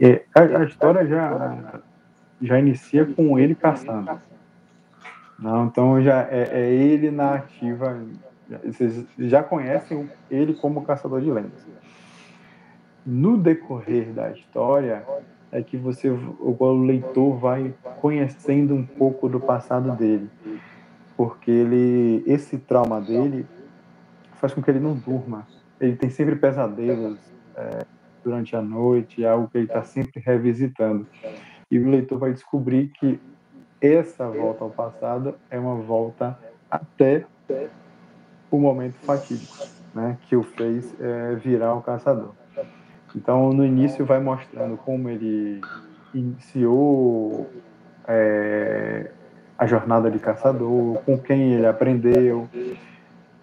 [0.01, 1.81] É, a, a, história já,
[2.41, 4.21] já inicia com ele caçando.
[5.39, 7.97] Não, então já é, é ele na ativa.
[8.65, 11.65] Vocês já conhecem ele como caçador de lendas.
[13.09, 15.05] No decorrer da história,
[15.49, 20.29] é que você, o leitor vai conhecendo um pouco do passado dele,
[21.15, 23.45] porque ele, esse trauma dele
[24.41, 25.47] faz com que ele não durma.
[25.79, 27.17] Ele tem sempre pesadelos
[27.55, 27.85] é,
[28.25, 31.07] durante a noite, é algo que ele está sempre revisitando.
[31.71, 33.21] E o leitor vai descobrir que
[33.79, 36.37] essa volta ao passado é uma volta
[36.69, 37.25] até
[38.51, 39.65] o momento fatídico,
[39.95, 42.33] né, que o fez é, virar o caçador.
[43.17, 45.59] Então, no início, vai mostrando como ele
[46.13, 47.49] iniciou
[48.07, 49.09] é,
[49.57, 52.47] a jornada de caçador, com quem ele aprendeu,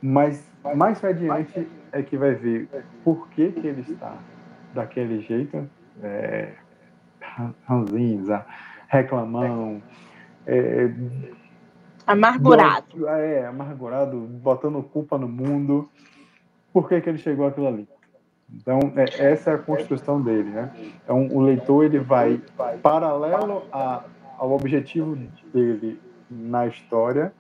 [0.01, 2.69] mas mais adiante é que vai ver
[3.03, 4.17] por que, que ele está
[4.73, 5.69] daquele jeito,
[6.01, 6.53] é,
[7.67, 8.47] ranzinza,
[8.87, 9.83] reclamão,
[10.47, 10.89] é,
[12.07, 13.09] amargurado.
[13.09, 15.91] É, amargurado, botando culpa no mundo.
[16.73, 17.89] Por que, que ele chegou àquilo ali?
[18.57, 20.71] Então, é, essa é a construção dele, né?
[21.03, 22.41] Então, o leitor ele vai
[22.83, 24.05] paralelo a,
[24.39, 25.17] ao objetivo
[25.53, 27.33] dele na história,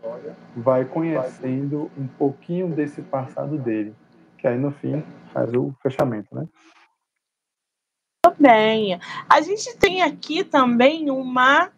[0.56, 3.94] vai conhecendo um pouquinho desse passado dele,
[4.38, 6.46] que aí no fim faz o fechamento, né?
[8.38, 8.98] Bem,
[9.28, 11.70] a gente tem aqui também uma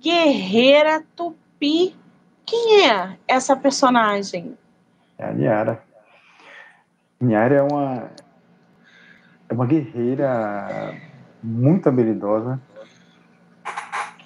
[0.00, 1.96] guerreira tupi.
[2.44, 4.56] Quem é essa personagem?
[5.16, 5.82] É a Niara.
[7.20, 8.10] Niara é uma
[9.52, 10.94] é uma guerreira
[11.42, 12.58] muito habilidosa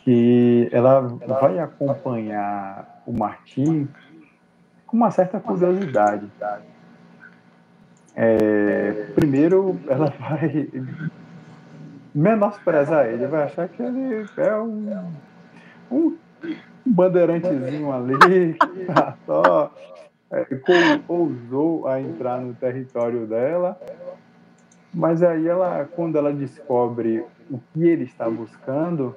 [0.04, 3.88] que ela vai acompanhar o Martim
[4.86, 6.30] com uma certa curiosidade.
[8.14, 10.70] É, primeiro, ela vai
[12.14, 15.12] menosprezar ele, vai achar que ele é um,
[15.90, 16.16] um
[16.86, 18.16] bandeirantezinho ali,
[18.54, 19.74] que tá só
[20.30, 20.46] é,
[21.08, 23.76] ousou a entrar no território dela
[24.92, 29.14] mas aí ela, quando ela descobre o que ele está buscando,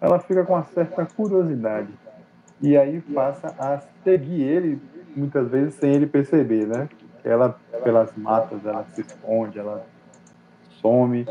[0.00, 1.88] ela fica com uma certa curiosidade.
[2.60, 4.80] E aí passa a seguir ele,
[5.14, 6.88] muitas vezes sem ele perceber, né?
[7.24, 9.84] Ela, pelas matas, ela se esconde, ela
[10.80, 11.26] some.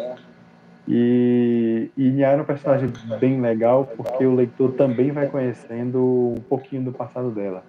[0.88, 6.42] E, e Niara é um personagem bem legal, porque o leitor também vai conhecendo um
[6.48, 7.64] pouquinho do passado dela.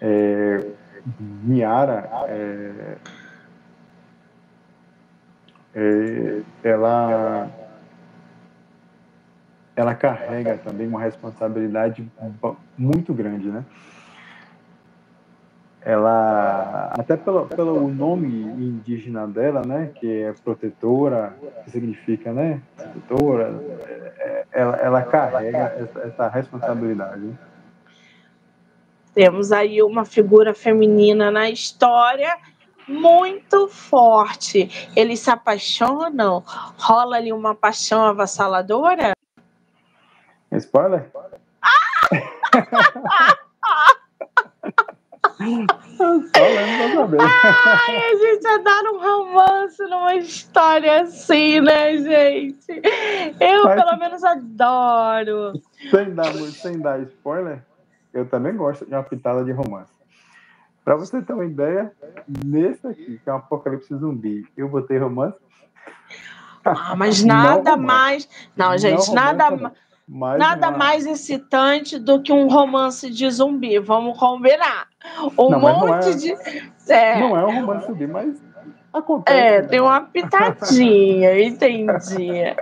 [0.00, 0.66] É,
[1.44, 2.96] Niara é,
[6.62, 7.50] ela
[9.74, 12.06] ela carrega também uma responsabilidade
[12.76, 13.64] muito grande, né?
[15.84, 23.60] Ela, até pelo, pelo nome indígena dela, né, que é protetora, que significa, né, protetora,
[23.84, 27.36] é, ela, ela carrega essa, essa responsabilidade.
[29.12, 32.32] Temos aí uma figura feminina na história
[32.92, 34.90] muito forte.
[34.94, 36.42] Eles se apaixonam?
[36.78, 39.12] Rola ali uma paixão avassaladora?
[40.52, 41.10] Spoiler?
[47.18, 52.82] Ai, a gente adora um romance numa história assim, né, gente?
[53.40, 55.52] Eu, Mas, pelo menos, adoro.
[55.90, 57.64] Sem dar, sem dar spoiler,
[58.12, 59.92] eu também gosto de uma pitada de romance.
[60.84, 61.92] Para você ter uma ideia,
[62.44, 65.38] nesse aqui, que é um apocalipse zumbi, eu botei romance.
[66.64, 68.28] Ah, mas nada não mais.
[68.56, 69.50] Não, gente, não nada
[70.08, 70.38] mais.
[70.38, 70.78] nada uma...
[70.78, 73.78] mais excitante do que um romance de zumbi.
[73.78, 74.88] Vamos combinar.
[75.38, 76.32] Um não, monte não é, de.
[76.88, 77.20] É.
[77.20, 78.42] Não é um romance zumbi, mas
[78.92, 79.38] acontece.
[79.38, 82.54] É, tem uma pitadinha, entendi.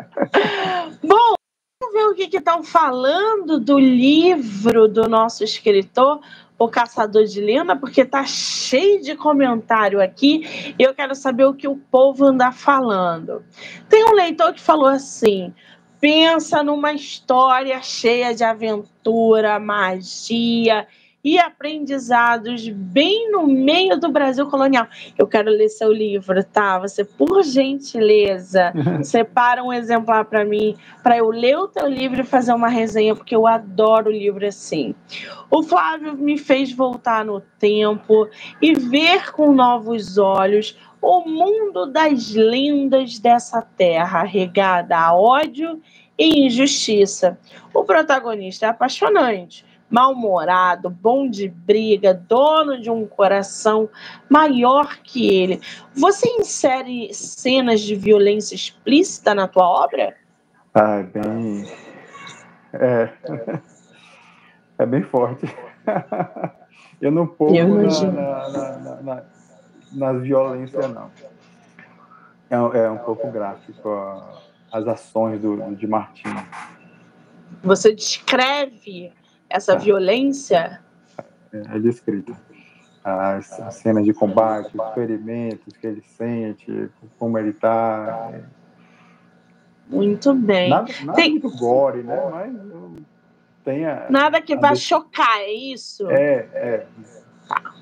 [1.02, 1.34] Bom,
[1.80, 6.20] vamos ver o que estão falando do livro do nosso escritor,
[6.60, 11.54] o Caçador de Lenda, porque tá cheio de comentário aqui e eu quero saber o
[11.54, 13.42] que o povo anda falando.
[13.88, 15.54] Tem um leitor que falou assim:
[15.98, 20.86] pensa numa história cheia de aventura, magia
[21.22, 24.86] e aprendizados bem no meio do Brasil colonial.
[25.18, 26.78] Eu quero ler seu livro, tá?
[26.78, 28.72] Você, por gentileza,
[29.04, 33.14] separa um exemplar para mim, para eu ler o teu livro e fazer uma resenha,
[33.14, 34.94] porque eu adoro livro assim.
[35.50, 38.28] O Flávio me fez voltar no tempo
[38.62, 45.80] e ver com novos olhos o mundo das lendas dessa terra, regada a ódio
[46.18, 47.38] e injustiça.
[47.72, 53.88] O protagonista é apaixonante mal-humorado, bom de briga, dono de um coração
[54.28, 55.60] maior que ele.
[55.94, 60.14] Você insere cenas de violência explícita na tua obra?
[60.72, 61.68] Ah, é bem.
[62.72, 63.10] É.
[64.78, 65.46] É bem forte.
[67.02, 69.22] Eu não pouco na, na, na,
[69.92, 71.10] na, violência, não.
[72.48, 74.22] É, é um pouco gráfico
[74.72, 76.28] as ações do, de Martim.
[77.62, 79.12] Você descreve
[79.50, 79.78] essa tá.
[79.78, 80.80] violência?
[81.52, 82.32] É, é descrita.
[83.02, 88.32] As, as cenas de combate, os ferimentos que ele sente, como ele está.
[89.88, 90.70] Muito bem.
[90.70, 91.30] Nada, nada tem...
[91.30, 92.20] muito gore, né?
[92.30, 92.54] Mas
[93.64, 96.08] tem a, Nada que vá chocar, é isso?
[96.10, 96.86] É, é.
[97.48, 97.74] Tá.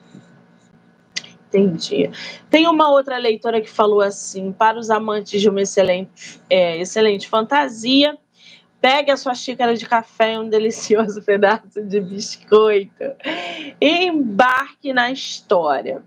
[1.48, 2.10] Entendi.
[2.50, 7.28] Tem uma outra leitora que falou assim: para os amantes de uma excelente, é, excelente
[7.28, 8.16] fantasia,
[8.80, 13.04] pegue a sua xícara de café e um delicioso pedaço de biscoito
[13.80, 16.02] e embarque na história.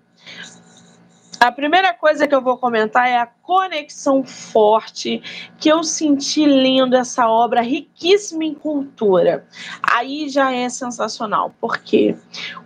[1.41, 5.23] A primeira coisa que eu vou comentar é a conexão forte
[5.57, 9.47] que eu senti lendo essa obra riquíssima em cultura.
[9.81, 12.15] Aí já é sensacional, porque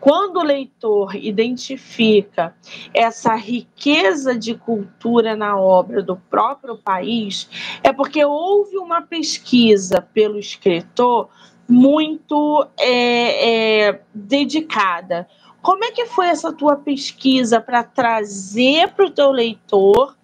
[0.01, 2.53] quando o leitor identifica
[2.93, 7.49] essa riqueza de cultura na obra do próprio país,
[7.81, 11.29] é porque houve uma pesquisa pelo escritor
[11.65, 15.29] muito é, é, dedicada
[15.65, 20.15] como é que foi essa tua pesquisa para trazer para o teu leitor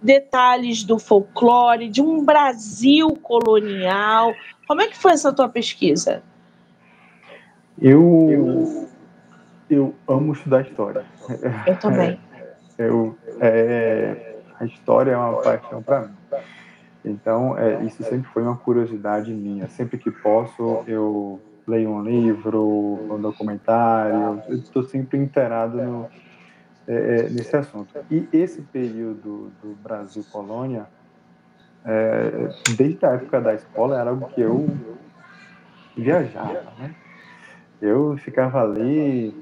[0.00, 4.32] detalhes do folclore, de um Brasil colonial?
[4.68, 6.22] Como é que foi essa tua pesquisa?
[7.82, 8.88] Eu,
[9.68, 11.04] eu amo estudar história.
[11.66, 12.20] Eu também.
[12.76, 16.14] É, eu, é, a história é uma paixão para mim.
[17.04, 19.68] Então, é, isso sempre foi uma curiosidade minha.
[19.68, 22.62] Sempre que posso, eu leio um livro,
[23.10, 26.08] um documentário, estou sempre inteirado no,
[26.86, 27.94] é, é, nesse assunto.
[28.10, 30.86] E esse período do Brasil colônia,
[31.84, 34.66] é, desde a época da escola, era algo que eu
[35.96, 36.94] viajava, né?
[37.80, 39.34] Eu ficava ali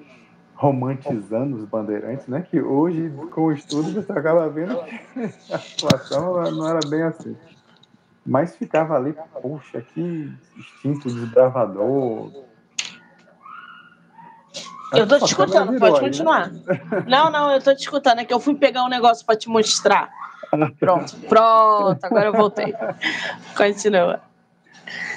[0.54, 2.42] romantizando os bandeirantes, né?
[2.42, 5.20] Que hoje, com o estudo, você acaba vendo que
[5.52, 7.36] a situação não era bem assim.
[8.24, 12.30] Mas ficava ali, poxa, que instinto desbravador.
[14.92, 16.52] Eu tô te escutando, pode aí, continuar.
[16.52, 16.60] Né?
[17.08, 19.48] Não, não, eu tô te escutando, é que eu fui pegar um negócio para te
[19.48, 20.10] mostrar.
[20.78, 22.74] Pronto, pronto, agora eu voltei.
[23.56, 24.20] Continua.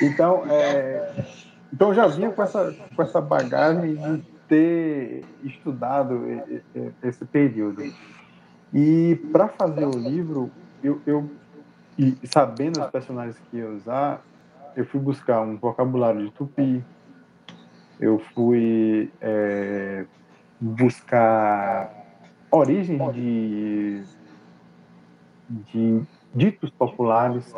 [0.01, 1.26] Então, é,
[1.74, 6.24] então já vinha com essa, com essa bagagem de ter estudado
[7.03, 7.84] esse período.
[8.74, 10.49] E para fazer o livro,
[10.82, 11.30] eu, eu
[11.97, 14.21] e sabendo os personagens que ia usar,
[14.75, 16.83] eu fui buscar um vocabulário de tupi,
[17.99, 20.05] eu fui é,
[20.59, 21.89] buscar
[22.51, 24.03] origem de,
[25.49, 26.01] de
[26.33, 27.53] ditos populares.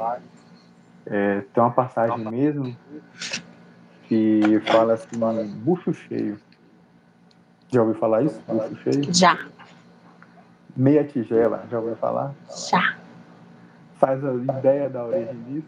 [1.08, 2.78] É, tem uma passagem mesmo
[4.04, 5.18] que fala assim,
[5.64, 6.38] bucho cheio.
[7.70, 8.40] Já ouviu falar isso?
[8.48, 9.14] Bucho cheio?
[9.14, 9.48] Já.
[10.76, 12.36] Meia tigela, já ouviu falar?
[12.70, 13.07] Já
[14.00, 15.68] faz a ideia da origem disso?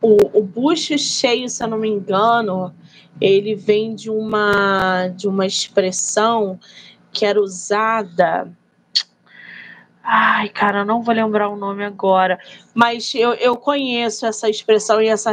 [0.00, 2.74] O, o bucho cheio, se eu não me engano,
[3.20, 6.58] ele vem de uma, de uma expressão
[7.12, 8.52] que era usada.
[10.02, 12.40] Ai, cara, não vou lembrar o nome agora,
[12.74, 15.30] mas eu, eu conheço essa expressão e essa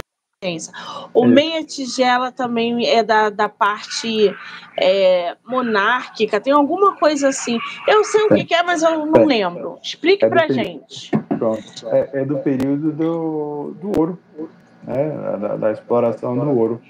[1.13, 1.27] o é.
[1.27, 4.33] meia tigela também é da, da parte
[4.79, 7.59] é, monárquica, tem alguma coisa assim.
[7.85, 9.77] Eu sei o que, que é, mas eu não lembro.
[9.83, 11.11] Explique é pra gente.
[11.37, 11.89] Pronto.
[11.89, 14.19] É, é, do período do, do ouro,
[14.83, 15.09] né?
[15.41, 16.81] da, da exploração do ouro.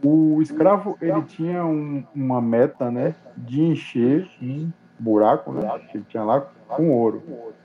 [0.00, 6.06] O escravo ele tinha um, uma meta né, de encher um buraco né, que ele
[6.08, 7.20] tinha lá com ouro,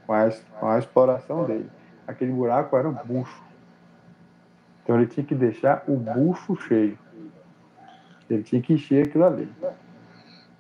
[0.08, 0.28] com a,
[0.60, 1.70] com a exploração dele.
[2.08, 3.51] Aquele buraco era um bucho
[4.84, 6.98] então ele tinha que deixar o bucho cheio.
[8.30, 9.50] Ele tinha que encher aquilo ali.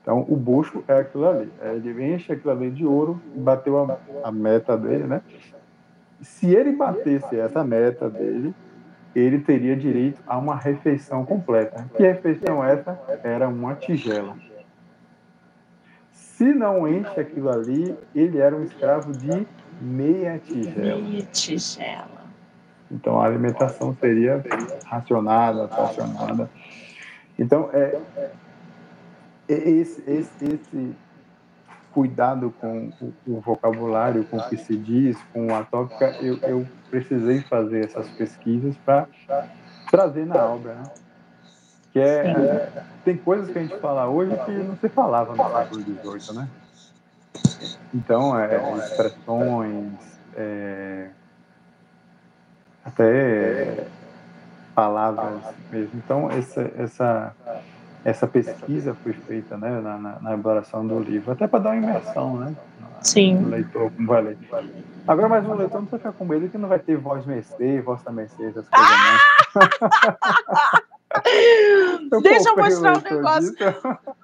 [0.01, 1.51] Então o bucho é aquilo ali.
[1.61, 5.21] Ele enche aquilo ali de ouro bateu a, a meta dele, né?
[6.21, 8.53] Se ele batesse essa meta dele,
[9.15, 11.89] ele teria direito a uma refeição completa.
[11.95, 12.99] Que refeição essa?
[13.23, 14.37] Era uma tigela.
[16.11, 19.47] Se não enche aquilo ali, ele era um escravo de
[19.81, 21.01] meia tigela.
[21.01, 22.20] Meia tigela.
[22.91, 24.43] Então a alimentação seria
[24.85, 26.49] racionada, fracionada.
[27.39, 27.99] Então é,
[29.47, 30.95] é esse, esse, esse
[31.93, 36.67] cuidado com o, o, vocabulário, com o que se diz, com a tópica, eu, eu
[36.89, 39.07] precisei fazer essas pesquisas para
[39.89, 40.83] trazer na obra, né?
[41.91, 45.43] Que é, é, tem coisas que a gente fala hoje que não se falava no
[45.51, 46.47] século XVIII, né?
[47.93, 49.91] Então, é, expressões,
[50.35, 51.09] é,
[52.85, 53.85] até
[54.73, 55.91] palavras mesmo.
[55.95, 57.35] Então, essa, essa,
[58.03, 61.77] essa pesquisa foi feita né, na, na, na elaboração do livro, até para dar uma
[61.77, 62.55] imersão, né?
[63.01, 63.35] Sim.
[63.35, 64.37] No leitor, como vai ler.
[65.07, 67.83] Agora, mais um leitor não precisa ficar com medo que não vai ter voz Mercedes,
[67.83, 68.91] voz da Mercedes, essas coisas,
[69.55, 70.81] ah!
[72.21, 73.55] Deixa eu mostrar um negócio.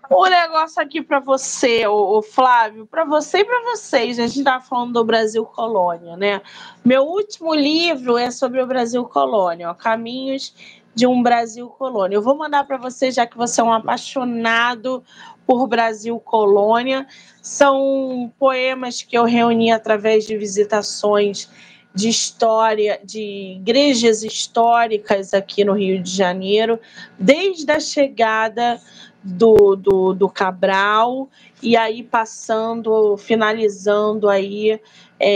[0.09, 4.17] Um negócio aqui para você, o, Flávio, para você e para vocês.
[4.17, 6.41] A gente estava falando do Brasil Colônia, né?
[6.83, 10.53] Meu último livro é sobre o Brasil Colônia, ó, Caminhos
[10.95, 12.15] de um Brasil Colônia.
[12.15, 15.03] Eu vou mandar para você, já que você é um apaixonado
[15.45, 17.05] por Brasil Colônia.
[17.41, 21.49] São poemas que eu reuni através de visitações
[21.97, 26.79] de história, de igrejas históricas aqui no Rio de Janeiro,
[27.17, 28.79] desde a chegada
[29.23, 31.27] do, do, do Cabral
[31.59, 34.79] e aí passando, finalizando aí,
[35.19, 35.29] é,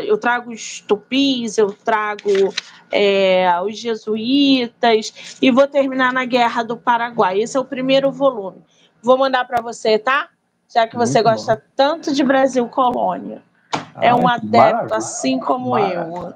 [0.00, 2.54] é, eu trago os tupis, eu trago
[2.92, 7.40] é, os jesuítas e vou terminar na Guerra do Paraguai.
[7.40, 8.62] Esse é o primeiro volume.
[9.02, 10.28] Vou mandar para você, tá?
[10.72, 11.62] Já que você Muito gosta bom.
[11.74, 13.42] tanto de Brasil Colônia
[14.00, 14.96] é um adepto, maravilha.
[14.96, 15.98] assim como maravilha.
[15.98, 16.34] eu.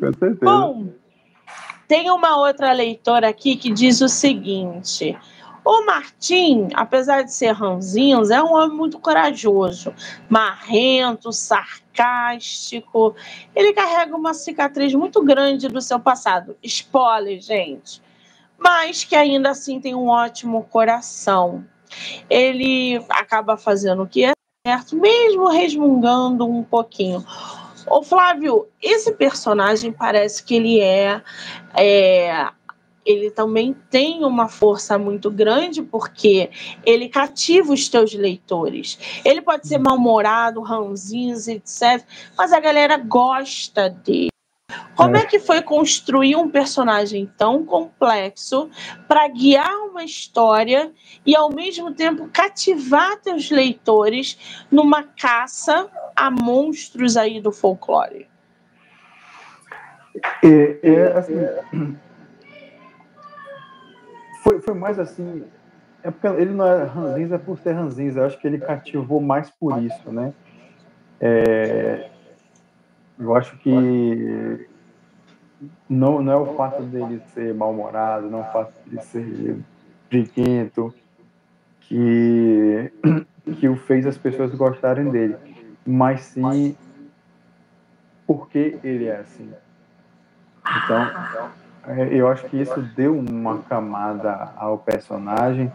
[0.00, 0.38] Com certeza.
[0.42, 0.88] Bom,
[1.86, 5.18] tem uma outra leitora aqui que diz o seguinte:
[5.64, 9.94] o Martim, apesar de ser ranzinhos, é um homem muito corajoso,
[10.28, 13.14] marrento, sarcástico.
[13.54, 16.56] Ele carrega uma cicatriz muito grande do seu passado.
[16.62, 18.00] Spoiler, gente.
[18.58, 21.64] Mas que ainda assim tem um ótimo coração.
[22.28, 24.32] Ele acaba fazendo o que é
[24.66, 27.24] certo, mesmo resmungando um pouquinho.
[27.86, 31.22] Ô Flávio, esse personagem parece que ele é,
[31.74, 32.48] é
[33.06, 36.50] ele também tem uma força muito grande porque
[36.84, 38.98] ele cativa os teus leitores.
[39.24, 42.04] Ele pode ser mal-humorado, ranzinhos, etc.
[42.36, 44.29] Mas a galera gosta dele.
[44.94, 45.20] Como é.
[45.20, 48.70] é que foi construir um personagem tão complexo
[49.08, 50.92] para guiar uma história
[51.24, 58.28] e ao mesmo tempo cativar teus leitores numa caça a monstros aí do folclore?
[60.44, 61.34] É, é assim,
[64.42, 65.44] foi, foi mais assim.
[66.02, 68.20] É porque ele não é ranzinza por ser ranzinza.
[68.20, 70.32] Eu acho que ele cativou mais por isso, né?
[71.20, 72.08] É,
[73.20, 74.66] eu acho que
[75.88, 79.58] não, não é o fato dele ser mal-humorado, não é o fato de ser
[80.08, 80.94] briguento
[81.82, 82.90] que,
[83.58, 85.36] que o fez as pessoas gostarem dele,
[85.86, 86.74] mas sim
[88.26, 89.52] porque ele é assim.
[90.84, 91.10] Então,
[91.88, 95.70] é, eu acho que isso deu uma camada ao personagem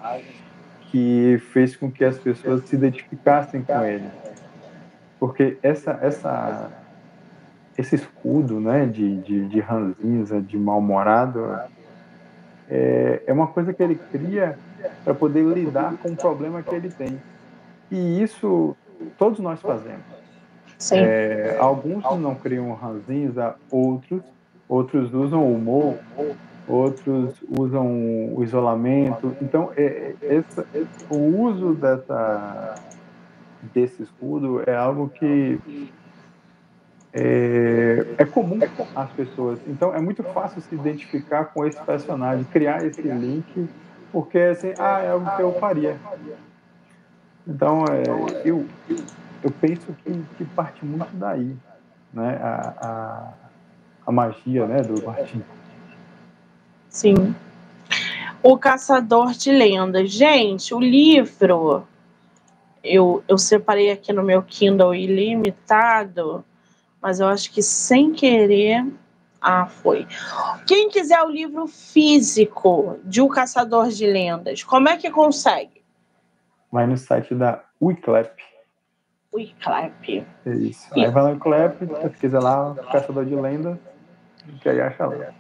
[0.89, 4.09] que fez com que as pessoas se identificassem com ele.
[5.19, 6.71] Porque essa, essa
[7.77, 11.59] esse escudo né, de, de, de ranzinza, de mal-humorado,
[12.69, 14.57] é, é uma coisa que ele cria
[15.03, 17.19] para poder lidar com o problema que ele tem.
[17.91, 18.75] E isso
[19.17, 20.03] todos nós fazemos.
[20.91, 24.21] É, alguns não criam ranzinza, outros,
[24.67, 25.95] outros usam o humor,
[26.67, 27.87] outros usam
[28.33, 29.35] o isolamento.
[29.41, 30.65] Então, é, é esse,
[31.09, 32.75] o uso dessa,
[33.73, 35.59] desse escudo é algo que
[37.15, 38.59] é, é comum
[38.93, 39.57] às pessoas.
[39.67, 43.69] Então é muito fácil se identificar com esse personagem, criar esse link,
[44.11, 45.97] porque assim, ah, é algo que eu faria.
[47.47, 48.03] Então é,
[48.43, 48.65] eu,
[49.41, 51.55] eu penso que, que parte muito daí,
[52.13, 52.37] né?
[52.41, 53.33] A, a,
[54.07, 55.41] a magia né, do Martin.
[56.89, 57.33] Sim.
[58.43, 60.11] O Caçador de Lendas.
[60.11, 61.87] Gente, o livro
[62.83, 66.43] eu, eu separei aqui no meu Kindle ilimitado
[67.05, 68.83] mas eu acho que sem querer.
[69.39, 70.07] Ah, foi.
[70.65, 75.83] Quem quiser o livro físico de O Caçador de Lendas, como é que consegue?
[76.71, 78.31] Vai no site da Wiclap.
[79.31, 80.25] Wiclap.
[80.47, 80.89] É isso.
[80.95, 81.05] E...
[81.05, 83.77] Aí vai no Wiclap, pesquisa lá, Caçador de Lendas,
[84.59, 85.31] que aí acha lá.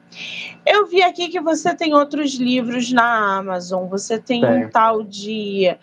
[0.63, 3.87] Eu vi aqui que você tem outros livros na Amazon.
[3.87, 4.65] Você tem, tem.
[4.65, 5.75] um tal de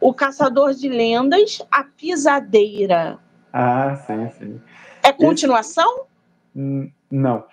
[0.00, 3.16] O Caçador de Lendas, A Pisadeira.
[3.52, 4.60] Ah, sim, sim.
[5.02, 6.06] É continuação?
[6.54, 7.44] Esse, não.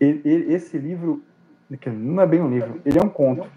[0.00, 1.22] Esse livro
[1.86, 3.48] não é bem um livro, ele é um conto.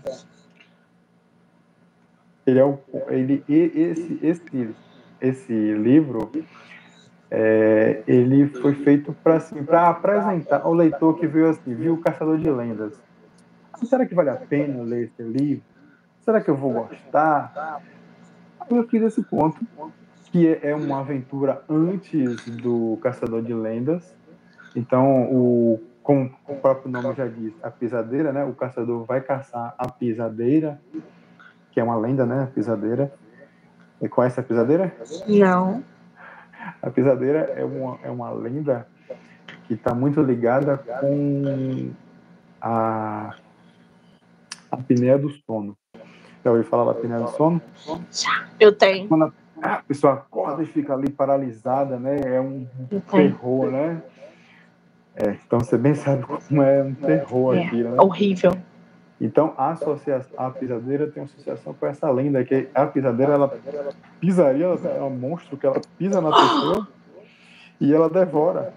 [2.45, 2.79] Ele é o,
[3.09, 4.75] ele, esse, esse,
[5.21, 6.31] esse livro
[7.29, 12.37] é, ele foi feito para assim, apresentar ao leitor que viu assim, viu o Caçador
[12.37, 12.99] de Lendas.
[13.83, 15.63] Será que vale a pena ler esse livro?
[16.21, 17.81] Será que eu vou gostar?
[18.69, 19.59] Eu fiz esse ponto,
[20.31, 24.15] que é uma aventura antes do Caçador de Lendas.
[24.75, 28.43] Então, o, como o próprio nome já diz, a pisadeira, né?
[28.43, 30.79] O caçador vai caçar a pisadeira,
[31.71, 32.43] que é uma lenda, né?
[32.43, 33.13] A pisadeira.
[34.01, 34.95] E conhece a pisadeira?
[35.27, 35.83] Não.
[36.81, 38.87] A pisadeira é uma, é uma lenda
[39.67, 41.91] que está muito ligada com
[42.61, 43.35] a,
[44.71, 45.77] apneia do sono.
[46.43, 47.61] Já ouviu falar da apneia do sono?
[48.59, 49.07] Eu tenho.
[49.07, 52.19] Quando a, a pessoa acorda e fica ali paralisada, né?
[52.25, 52.67] É um
[53.11, 54.01] terror, né?
[55.15, 57.95] É, então você bem sabe como é um terror é, aqui, né?
[57.99, 58.53] Horrível.
[59.19, 63.53] Então a associação, a pisadeira tem associação com essa lenda que a pisadeira ela
[64.19, 66.87] pisaria, ela é um monstro que ela pisa na pessoa
[67.81, 68.73] e ela devora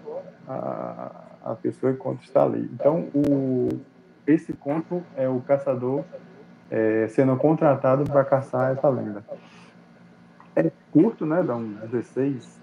[0.47, 1.11] a,
[1.45, 2.69] a pessoa enquanto está ali.
[2.73, 3.69] Então o
[4.25, 6.03] esse conto é o caçador
[6.71, 9.23] é, sendo contratado para caçar essa lenda.
[10.95, 11.41] É curto, né?
[11.43, 12.61] Dá uns 16,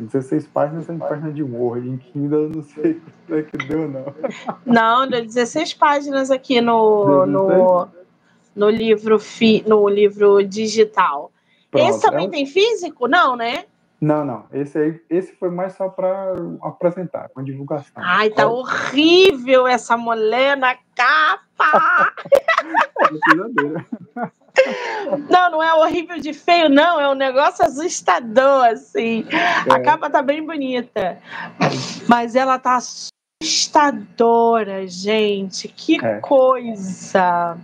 [0.00, 4.04] 16 páginas em página de Word, em Kindle, não sei quanto é que deu, não.
[4.64, 7.88] Não, deu 16 páginas aqui no, no,
[8.54, 11.32] no, livro, fi, no livro digital.
[11.70, 12.30] Pronto, esse também é um...
[12.30, 13.08] tem físico?
[13.08, 13.64] Não, né?
[14.00, 14.46] Não, não.
[14.52, 17.92] Esse aí, esse foi mais só para apresentar, com divulgação.
[17.94, 21.51] Ai, tá horrível essa mulher na capa!
[24.18, 24.30] É
[25.30, 27.00] não, não é horrível de feio, não.
[27.00, 29.24] É um negócio assustador, assim.
[29.30, 29.72] É.
[29.72, 31.18] A capa tá bem bonita.
[32.08, 32.78] Mas ela tá
[33.42, 35.68] assustadora, gente.
[35.68, 36.20] Que é.
[36.20, 37.56] coisa.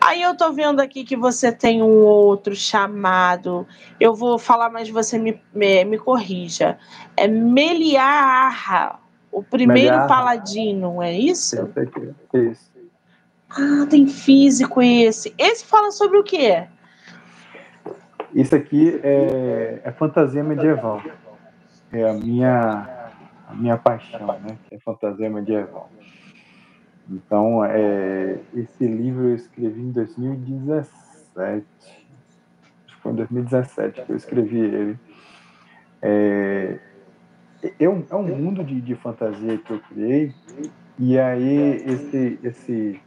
[0.00, 3.66] Aí eu tô vendo aqui que você tem um outro chamado.
[4.00, 6.78] Eu vou falar, mas você me, me, me corrija.
[7.16, 8.98] É Meliarra,
[9.30, 10.08] o primeiro Meliarra.
[10.08, 11.56] paladino, é isso?
[11.56, 12.00] Eu sei que
[12.36, 12.75] é isso.
[13.58, 15.34] Ah, tem físico esse.
[15.38, 16.66] Esse fala sobre o quê?
[18.34, 21.02] Isso aqui é, é fantasia medieval.
[21.90, 23.10] É a minha,
[23.48, 24.58] a minha paixão, né?
[24.70, 25.90] É fantasia medieval.
[27.08, 31.64] Então, é, esse livro eu escrevi em 2017.
[32.84, 34.98] Acho que foi em 2017 que eu escrevi ele.
[36.02, 36.78] É,
[37.80, 40.34] é, um, é um mundo de, de fantasia que eu criei.
[40.98, 43.00] E aí, esse, esse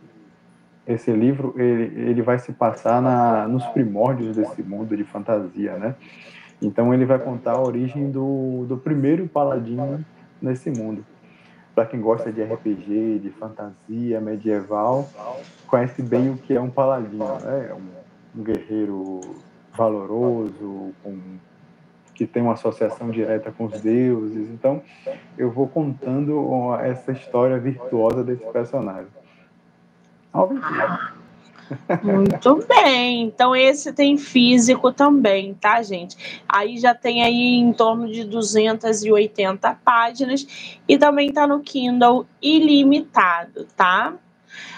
[0.90, 5.96] esse livro ele, ele vai se passar na, nos primórdios desse mundo de fantasia, né?
[6.60, 10.04] Então ele vai contar a origem do, do primeiro paladino
[10.42, 11.06] nesse mundo.
[11.76, 15.08] Para quem gosta de RPG, de fantasia medieval,
[15.68, 17.68] conhece bem o que é um paladino, né?
[17.70, 19.22] É um, um guerreiro
[19.78, 21.18] valoroso, com,
[22.16, 24.50] que tem uma associação direta com os deuses.
[24.50, 24.82] Então
[25.38, 29.19] eu vou contando essa história virtuosa desse personagem.
[32.02, 33.24] Muito bem.
[33.24, 36.44] Então esse tem físico também, tá, gente?
[36.48, 43.68] Aí já tem aí em torno de 280 páginas e também tá no Kindle ilimitado,
[43.76, 44.14] tá?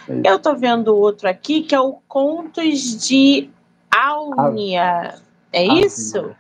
[0.08, 3.50] É Eu tô vendo outro aqui que é o Contos de
[3.90, 5.16] Áunia.
[5.54, 6.36] É isso?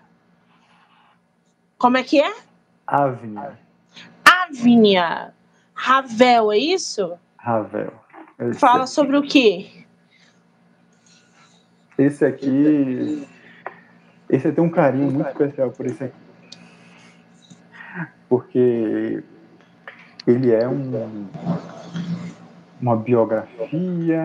[1.77, 2.33] Como é que é?
[2.85, 3.57] Ávnia.
[4.23, 5.33] Ávnia.
[5.73, 7.13] Ravel, é isso?
[7.37, 7.93] Ravel.
[8.41, 8.89] Esse Fala aqui.
[8.89, 9.67] sobre o quê?
[11.97, 13.27] Esse aqui.
[14.27, 16.15] Esse tem um carinho muito especial por esse aqui.
[18.27, 19.23] Porque
[20.25, 21.27] ele é um,
[22.81, 24.23] uma biografia,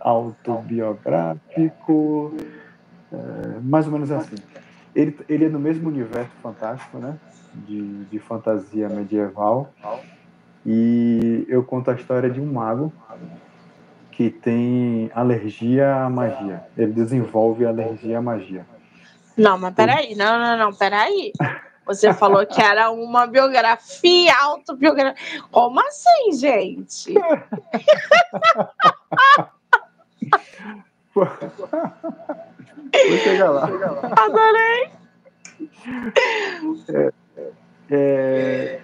[0.00, 2.36] autobiográfico,
[3.12, 4.36] é, mais ou menos assim.
[4.94, 7.16] Ele, ele é no mesmo universo fantástico, né?
[7.54, 9.72] De, de fantasia medieval.
[10.64, 12.92] E eu conto a história de um mago
[14.12, 16.64] que tem alergia à magia.
[16.76, 18.64] Ele desenvolve alergia à magia.
[19.36, 21.32] Não, mas peraí, não, não, não, peraí.
[21.86, 25.42] Você falou que era uma biografia, autobiografia.
[25.50, 27.14] Como assim, gente?
[31.14, 31.26] Vou
[33.22, 33.68] chegar lá.
[34.16, 34.90] Adorei.
[36.88, 37.12] É,
[37.90, 38.80] é,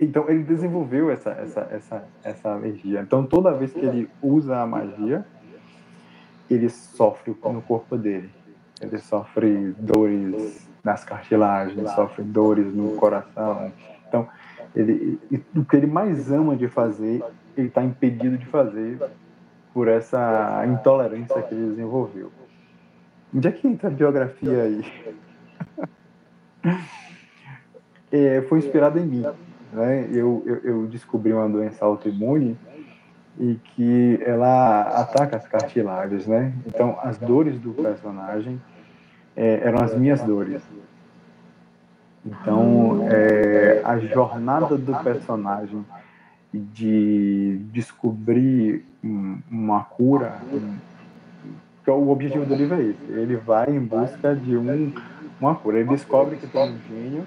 [0.00, 3.00] então ele desenvolveu essa, essa, essa, essa alergia.
[3.00, 5.24] Então toda vez que ele usa a magia,
[6.48, 8.30] ele sofre no corpo dele.
[8.80, 13.72] Ele sofre dores nas cartilagens, sofre dores no coração.
[14.06, 14.28] Então
[14.74, 15.18] Ele,
[15.54, 17.22] o que ele mais ama de fazer,
[17.56, 18.98] ele está impedido de fazer
[19.74, 22.30] por essa intolerância que ele desenvolveu.
[23.34, 24.84] Onde é que entra a biografia aí?
[28.10, 29.24] é, foi inspirado em mim.
[29.72, 30.08] Né?
[30.10, 32.56] Eu, eu, eu, descobri uma doença autoimune
[33.38, 36.52] e que ela ataca as cartilagens, né?
[36.66, 38.60] Então, as dores do personagem
[39.36, 40.62] é, eram as minhas dores.
[42.24, 45.84] Então, é, a jornada do personagem
[46.52, 50.38] de descobrir uma cura,
[51.84, 53.12] que o objetivo do livro é esse.
[53.12, 54.92] Ele vai em busca de um,
[55.40, 55.78] uma cura.
[55.78, 57.26] Ele descobre que tem um gênio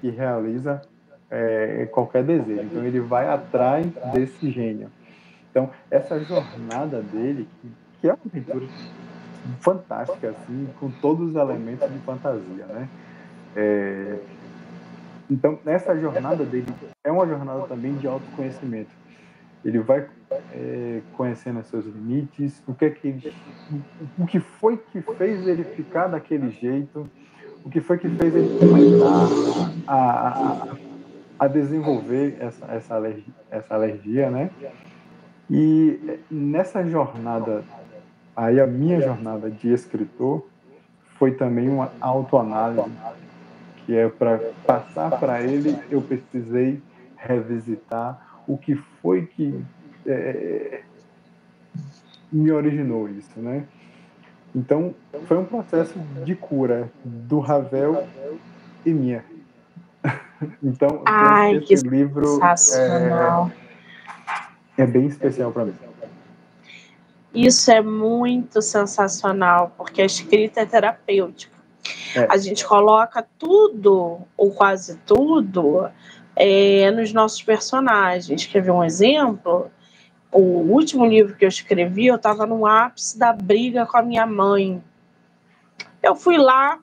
[0.00, 0.82] que realiza
[1.32, 2.60] é, qualquer desejo.
[2.62, 4.90] Então, ele vai atrás desse gênio.
[5.50, 7.48] Então, essa jornada dele,
[8.00, 8.66] que é uma aventura
[9.60, 12.88] fantástica, assim, com todos os elementos de fantasia, né?
[13.56, 14.18] É,
[15.30, 16.66] então, nessa jornada dele,
[17.02, 18.90] é uma jornada também de autoconhecimento.
[19.64, 20.06] Ele vai
[20.52, 23.32] é, conhecendo os seus limites, o que, é que ele,
[24.18, 27.08] o que foi que fez ele ficar daquele jeito,
[27.64, 30.91] o que foi que fez ele começar a, a, a
[31.48, 34.50] desenvolver essa, essa, alergia, essa alergia, né?
[35.50, 37.64] E nessa jornada,
[38.34, 40.46] aí a minha jornada de escritor
[41.18, 42.90] foi também uma autoanálise
[43.84, 46.80] que é para passar para ele, eu precisei
[47.16, 49.62] revisitar o que foi que
[50.06, 50.82] é,
[52.30, 53.64] me originou isso, né?
[54.54, 54.94] Então,
[55.26, 58.06] foi um processo de cura do Ravel
[58.84, 59.24] e minha.
[60.62, 62.40] Então, Ai, esse livro
[64.76, 65.74] é, é bem especial para mim.
[67.34, 71.56] Isso é muito sensacional, porque a escrita é terapêutica.
[72.14, 72.26] É.
[72.30, 75.88] A gente coloca tudo, ou quase tudo,
[76.36, 78.46] é, nos nossos personagens.
[78.46, 79.70] Quer ver um exemplo?
[80.30, 84.26] O último livro que eu escrevi, eu estava no ápice da briga com a minha
[84.26, 84.82] mãe.
[86.02, 86.78] Eu fui lá,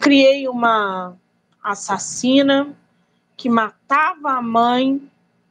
[0.00, 1.16] criei uma
[1.62, 2.74] assassina
[3.36, 5.00] que matava a mãe,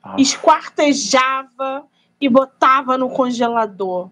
[0.01, 0.15] ah.
[0.17, 1.85] esquartejava
[2.19, 4.09] e botava no congelador.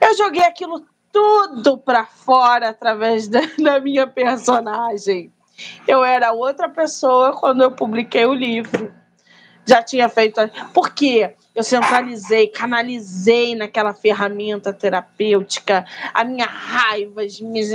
[0.00, 5.32] Eu joguei aquilo tudo para fora através da, da minha personagem.
[5.86, 8.92] Eu era outra pessoa quando eu publiquei o livro.
[9.66, 10.40] Já tinha feito.
[10.72, 15.84] Porque eu centralizei, canalizei naquela ferramenta terapêutica
[16.14, 17.68] a minha raiva, as minhas.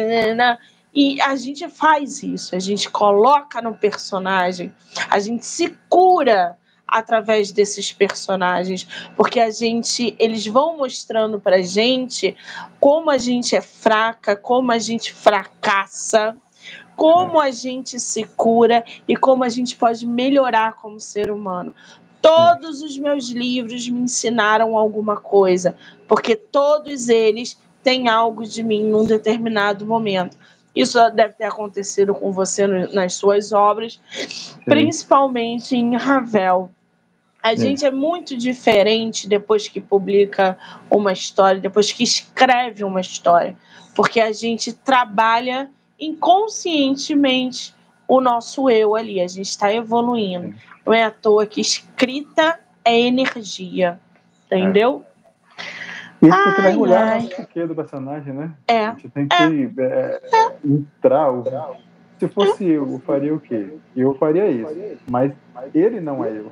[0.96, 4.72] E a gente faz isso, a gente coloca no personagem,
[5.10, 12.38] a gente se cura através desses personagens, porque a gente, eles vão mostrando pra gente
[12.80, 16.38] como a gente é fraca, como a gente fracassa,
[16.96, 21.74] como a gente se cura e como a gente pode melhorar como ser humano.
[22.22, 25.76] Todos os meus livros me ensinaram alguma coisa,
[26.08, 30.38] porque todos eles têm algo de mim num determinado momento.
[30.76, 34.60] Isso deve ter acontecido com você nas suas obras, Sim.
[34.66, 36.72] principalmente em Ravel.
[37.42, 40.58] A gente é muito diferente depois que publica
[40.90, 43.56] uma história, depois que escreve uma história,
[43.94, 45.70] porque a gente trabalha
[46.00, 47.76] inconscientemente
[48.08, 50.56] o nosso eu ali, a gente está evoluindo.
[50.86, 54.00] Não é à toa que escrita é energia,
[54.46, 55.06] entendeu?
[56.24, 56.28] É.
[56.28, 58.52] Isso que vai olhar do personagem, né?
[58.68, 58.86] É.
[58.86, 60.22] A gente tem que é.
[60.34, 61.30] É, entrar.
[62.18, 63.74] Se fosse eu, eu faria o quê?
[63.96, 64.74] Eu faria isso.
[65.10, 65.34] Mas
[65.74, 66.52] ele não é eu.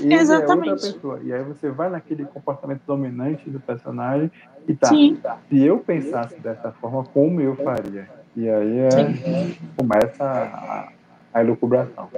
[0.00, 0.68] Ele Exatamente.
[0.68, 1.20] é outra pessoa.
[1.22, 4.30] E aí você vai naquele comportamento dominante do personagem
[4.66, 4.88] e tá.
[4.88, 5.20] Sim.
[5.48, 8.08] Se eu pensasse dessa forma, como eu faria?
[8.36, 8.90] E aí é,
[9.76, 10.88] começa a,
[11.34, 12.08] a elucubração.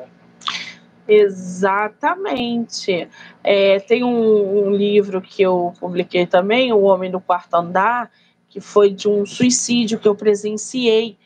[1.06, 3.08] Exatamente.
[3.42, 8.10] É, tem um, um, livro que eu publiquei também, O Homem do Quarto Andar,
[8.48, 11.16] que foi de um suicídio que eu presenciei.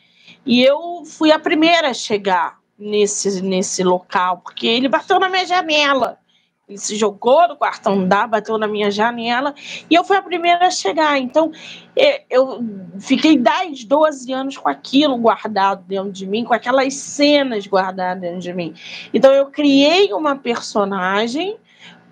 [0.45, 5.45] E eu fui a primeira a chegar nesse, nesse local, porque ele bateu na minha
[5.45, 6.17] janela.
[6.67, 9.55] Ele se jogou no quarto andar, bateu na minha janela
[9.89, 11.17] e eu fui a primeira a chegar.
[11.17, 11.49] Então,
[12.29, 12.59] eu
[12.99, 18.39] fiquei 10, 12 anos com aquilo guardado dentro de mim, com aquelas cenas guardadas dentro
[18.39, 18.73] de mim.
[19.13, 21.55] Então, eu criei uma personagem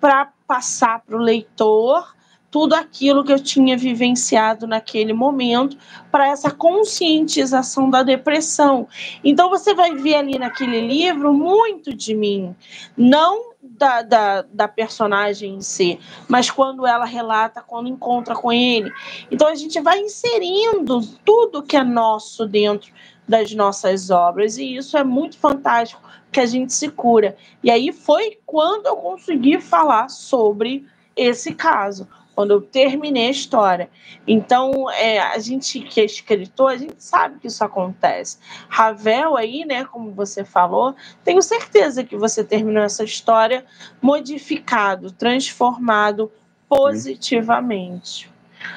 [0.00, 2.16] para passar para o leitor
[2.48, 5.76] tudo aquilo que eu tinha vivenciado naquele momento
[6.10, 8.88] para essa conscientização da depressão.
[9.22, 12.56] Então você vai ver ali naquele livro muito de mim,
[12.96, 15.98] não da, da, da, personagem em si,
[16.28, 18.92] mas quando ela relata, quando encontra com ele.
[19.30, 22.92] Então a gente vai inserindo tudo que é nosso dentro
[23.28, 26.00] das nossas obras, e isso é muito fantástico,
[26.30, 27.36] que a gente se cura.
[27.62, 30.86] E aí foi quando eu consegui falar sobre
[31.16, 32.06] esse caso,
[32.36, 33.88] quando eu terminei a história.
[34.28, 38.38] Então, é, a gente que é escritor, a gente sabe que isso acontece.
[38.68, 43.64] Ravel aí, né, como você falou, tenho certeza que você terminou essa história
[44.02, 46.30] modificado, transformado
[46.68, 48.30] positivamente.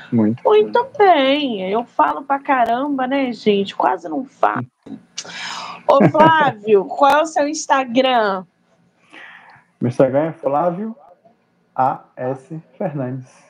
[0.09, 0.41] Muito.
[0.43, 1.69] Muito bem.
[1.69, 3.75] Eu falo pra caramba, né, gente?
[3.75, 4.65] Quase não falo.
[5.85, 8.45] Ô, Flávio, qual é o seu Instagram?
[9.81, 10.95] Meu Instagram é Flávio
[11.75, 12.61] A.S.
[12.77, 13.48] Fernandes.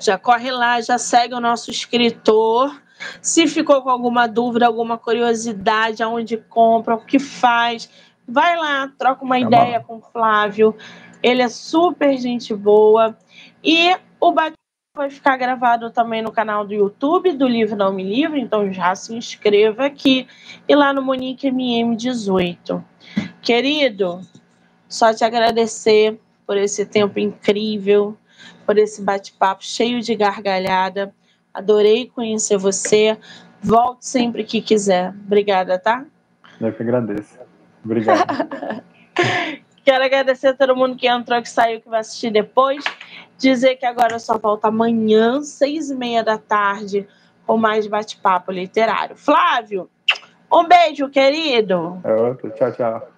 [0.00, 2.74] Já corre lá, já segue o nosso escritor.
[3.20, 7.88] Se ficou com alguma dúvida, alguma curiosidade, aonde compra, o que faz,
[8.26, 9.86] vai lá, troca uma tá ideia bom.
[9.86, 10.74] com o Flávio.
[11.22, 13.16] Ele é super gente boa.
[13.62, 14.54] E o bate
[14.96, 18.94] vai ficar gravado também no canal do YouTube do Livro Não Me Livre, então já
[18.94, 20.26] se inscreva aqui
[20.68, 22.82] e lá no Monique MM18.
[23.40, 24.20] Querido,
[24.88, 28.16] só te agradecer por esse tempo incrível,
[28.66, 31.14] por esse bate-papo cheio de gargalhada.
[31.52, 33.18] Adorei conhecer você.
[33.62, 35.10] Volte sempre que quiser.
[35.26, 36.04] Obrigada, tá?
[36.60, 37.38] Eu que agradeço.
[37.84, 38.24] Obrigado.
[39.84, 42.84] Quero agradecer a todo mundo que entrou, que saiu, que vai assistir depois.
[43.38, 47.08] Dizer que agora só volta amanhã, seis e meia da tarde,
[47.46, 49.16] com mais bate-papo literário.
[49.16, 49.88] Flávio,
[50.52, 52.00] um beijo, querido.
[52.04, 52.50] É outro.
[52.50, 53.08] Tchau, tchau.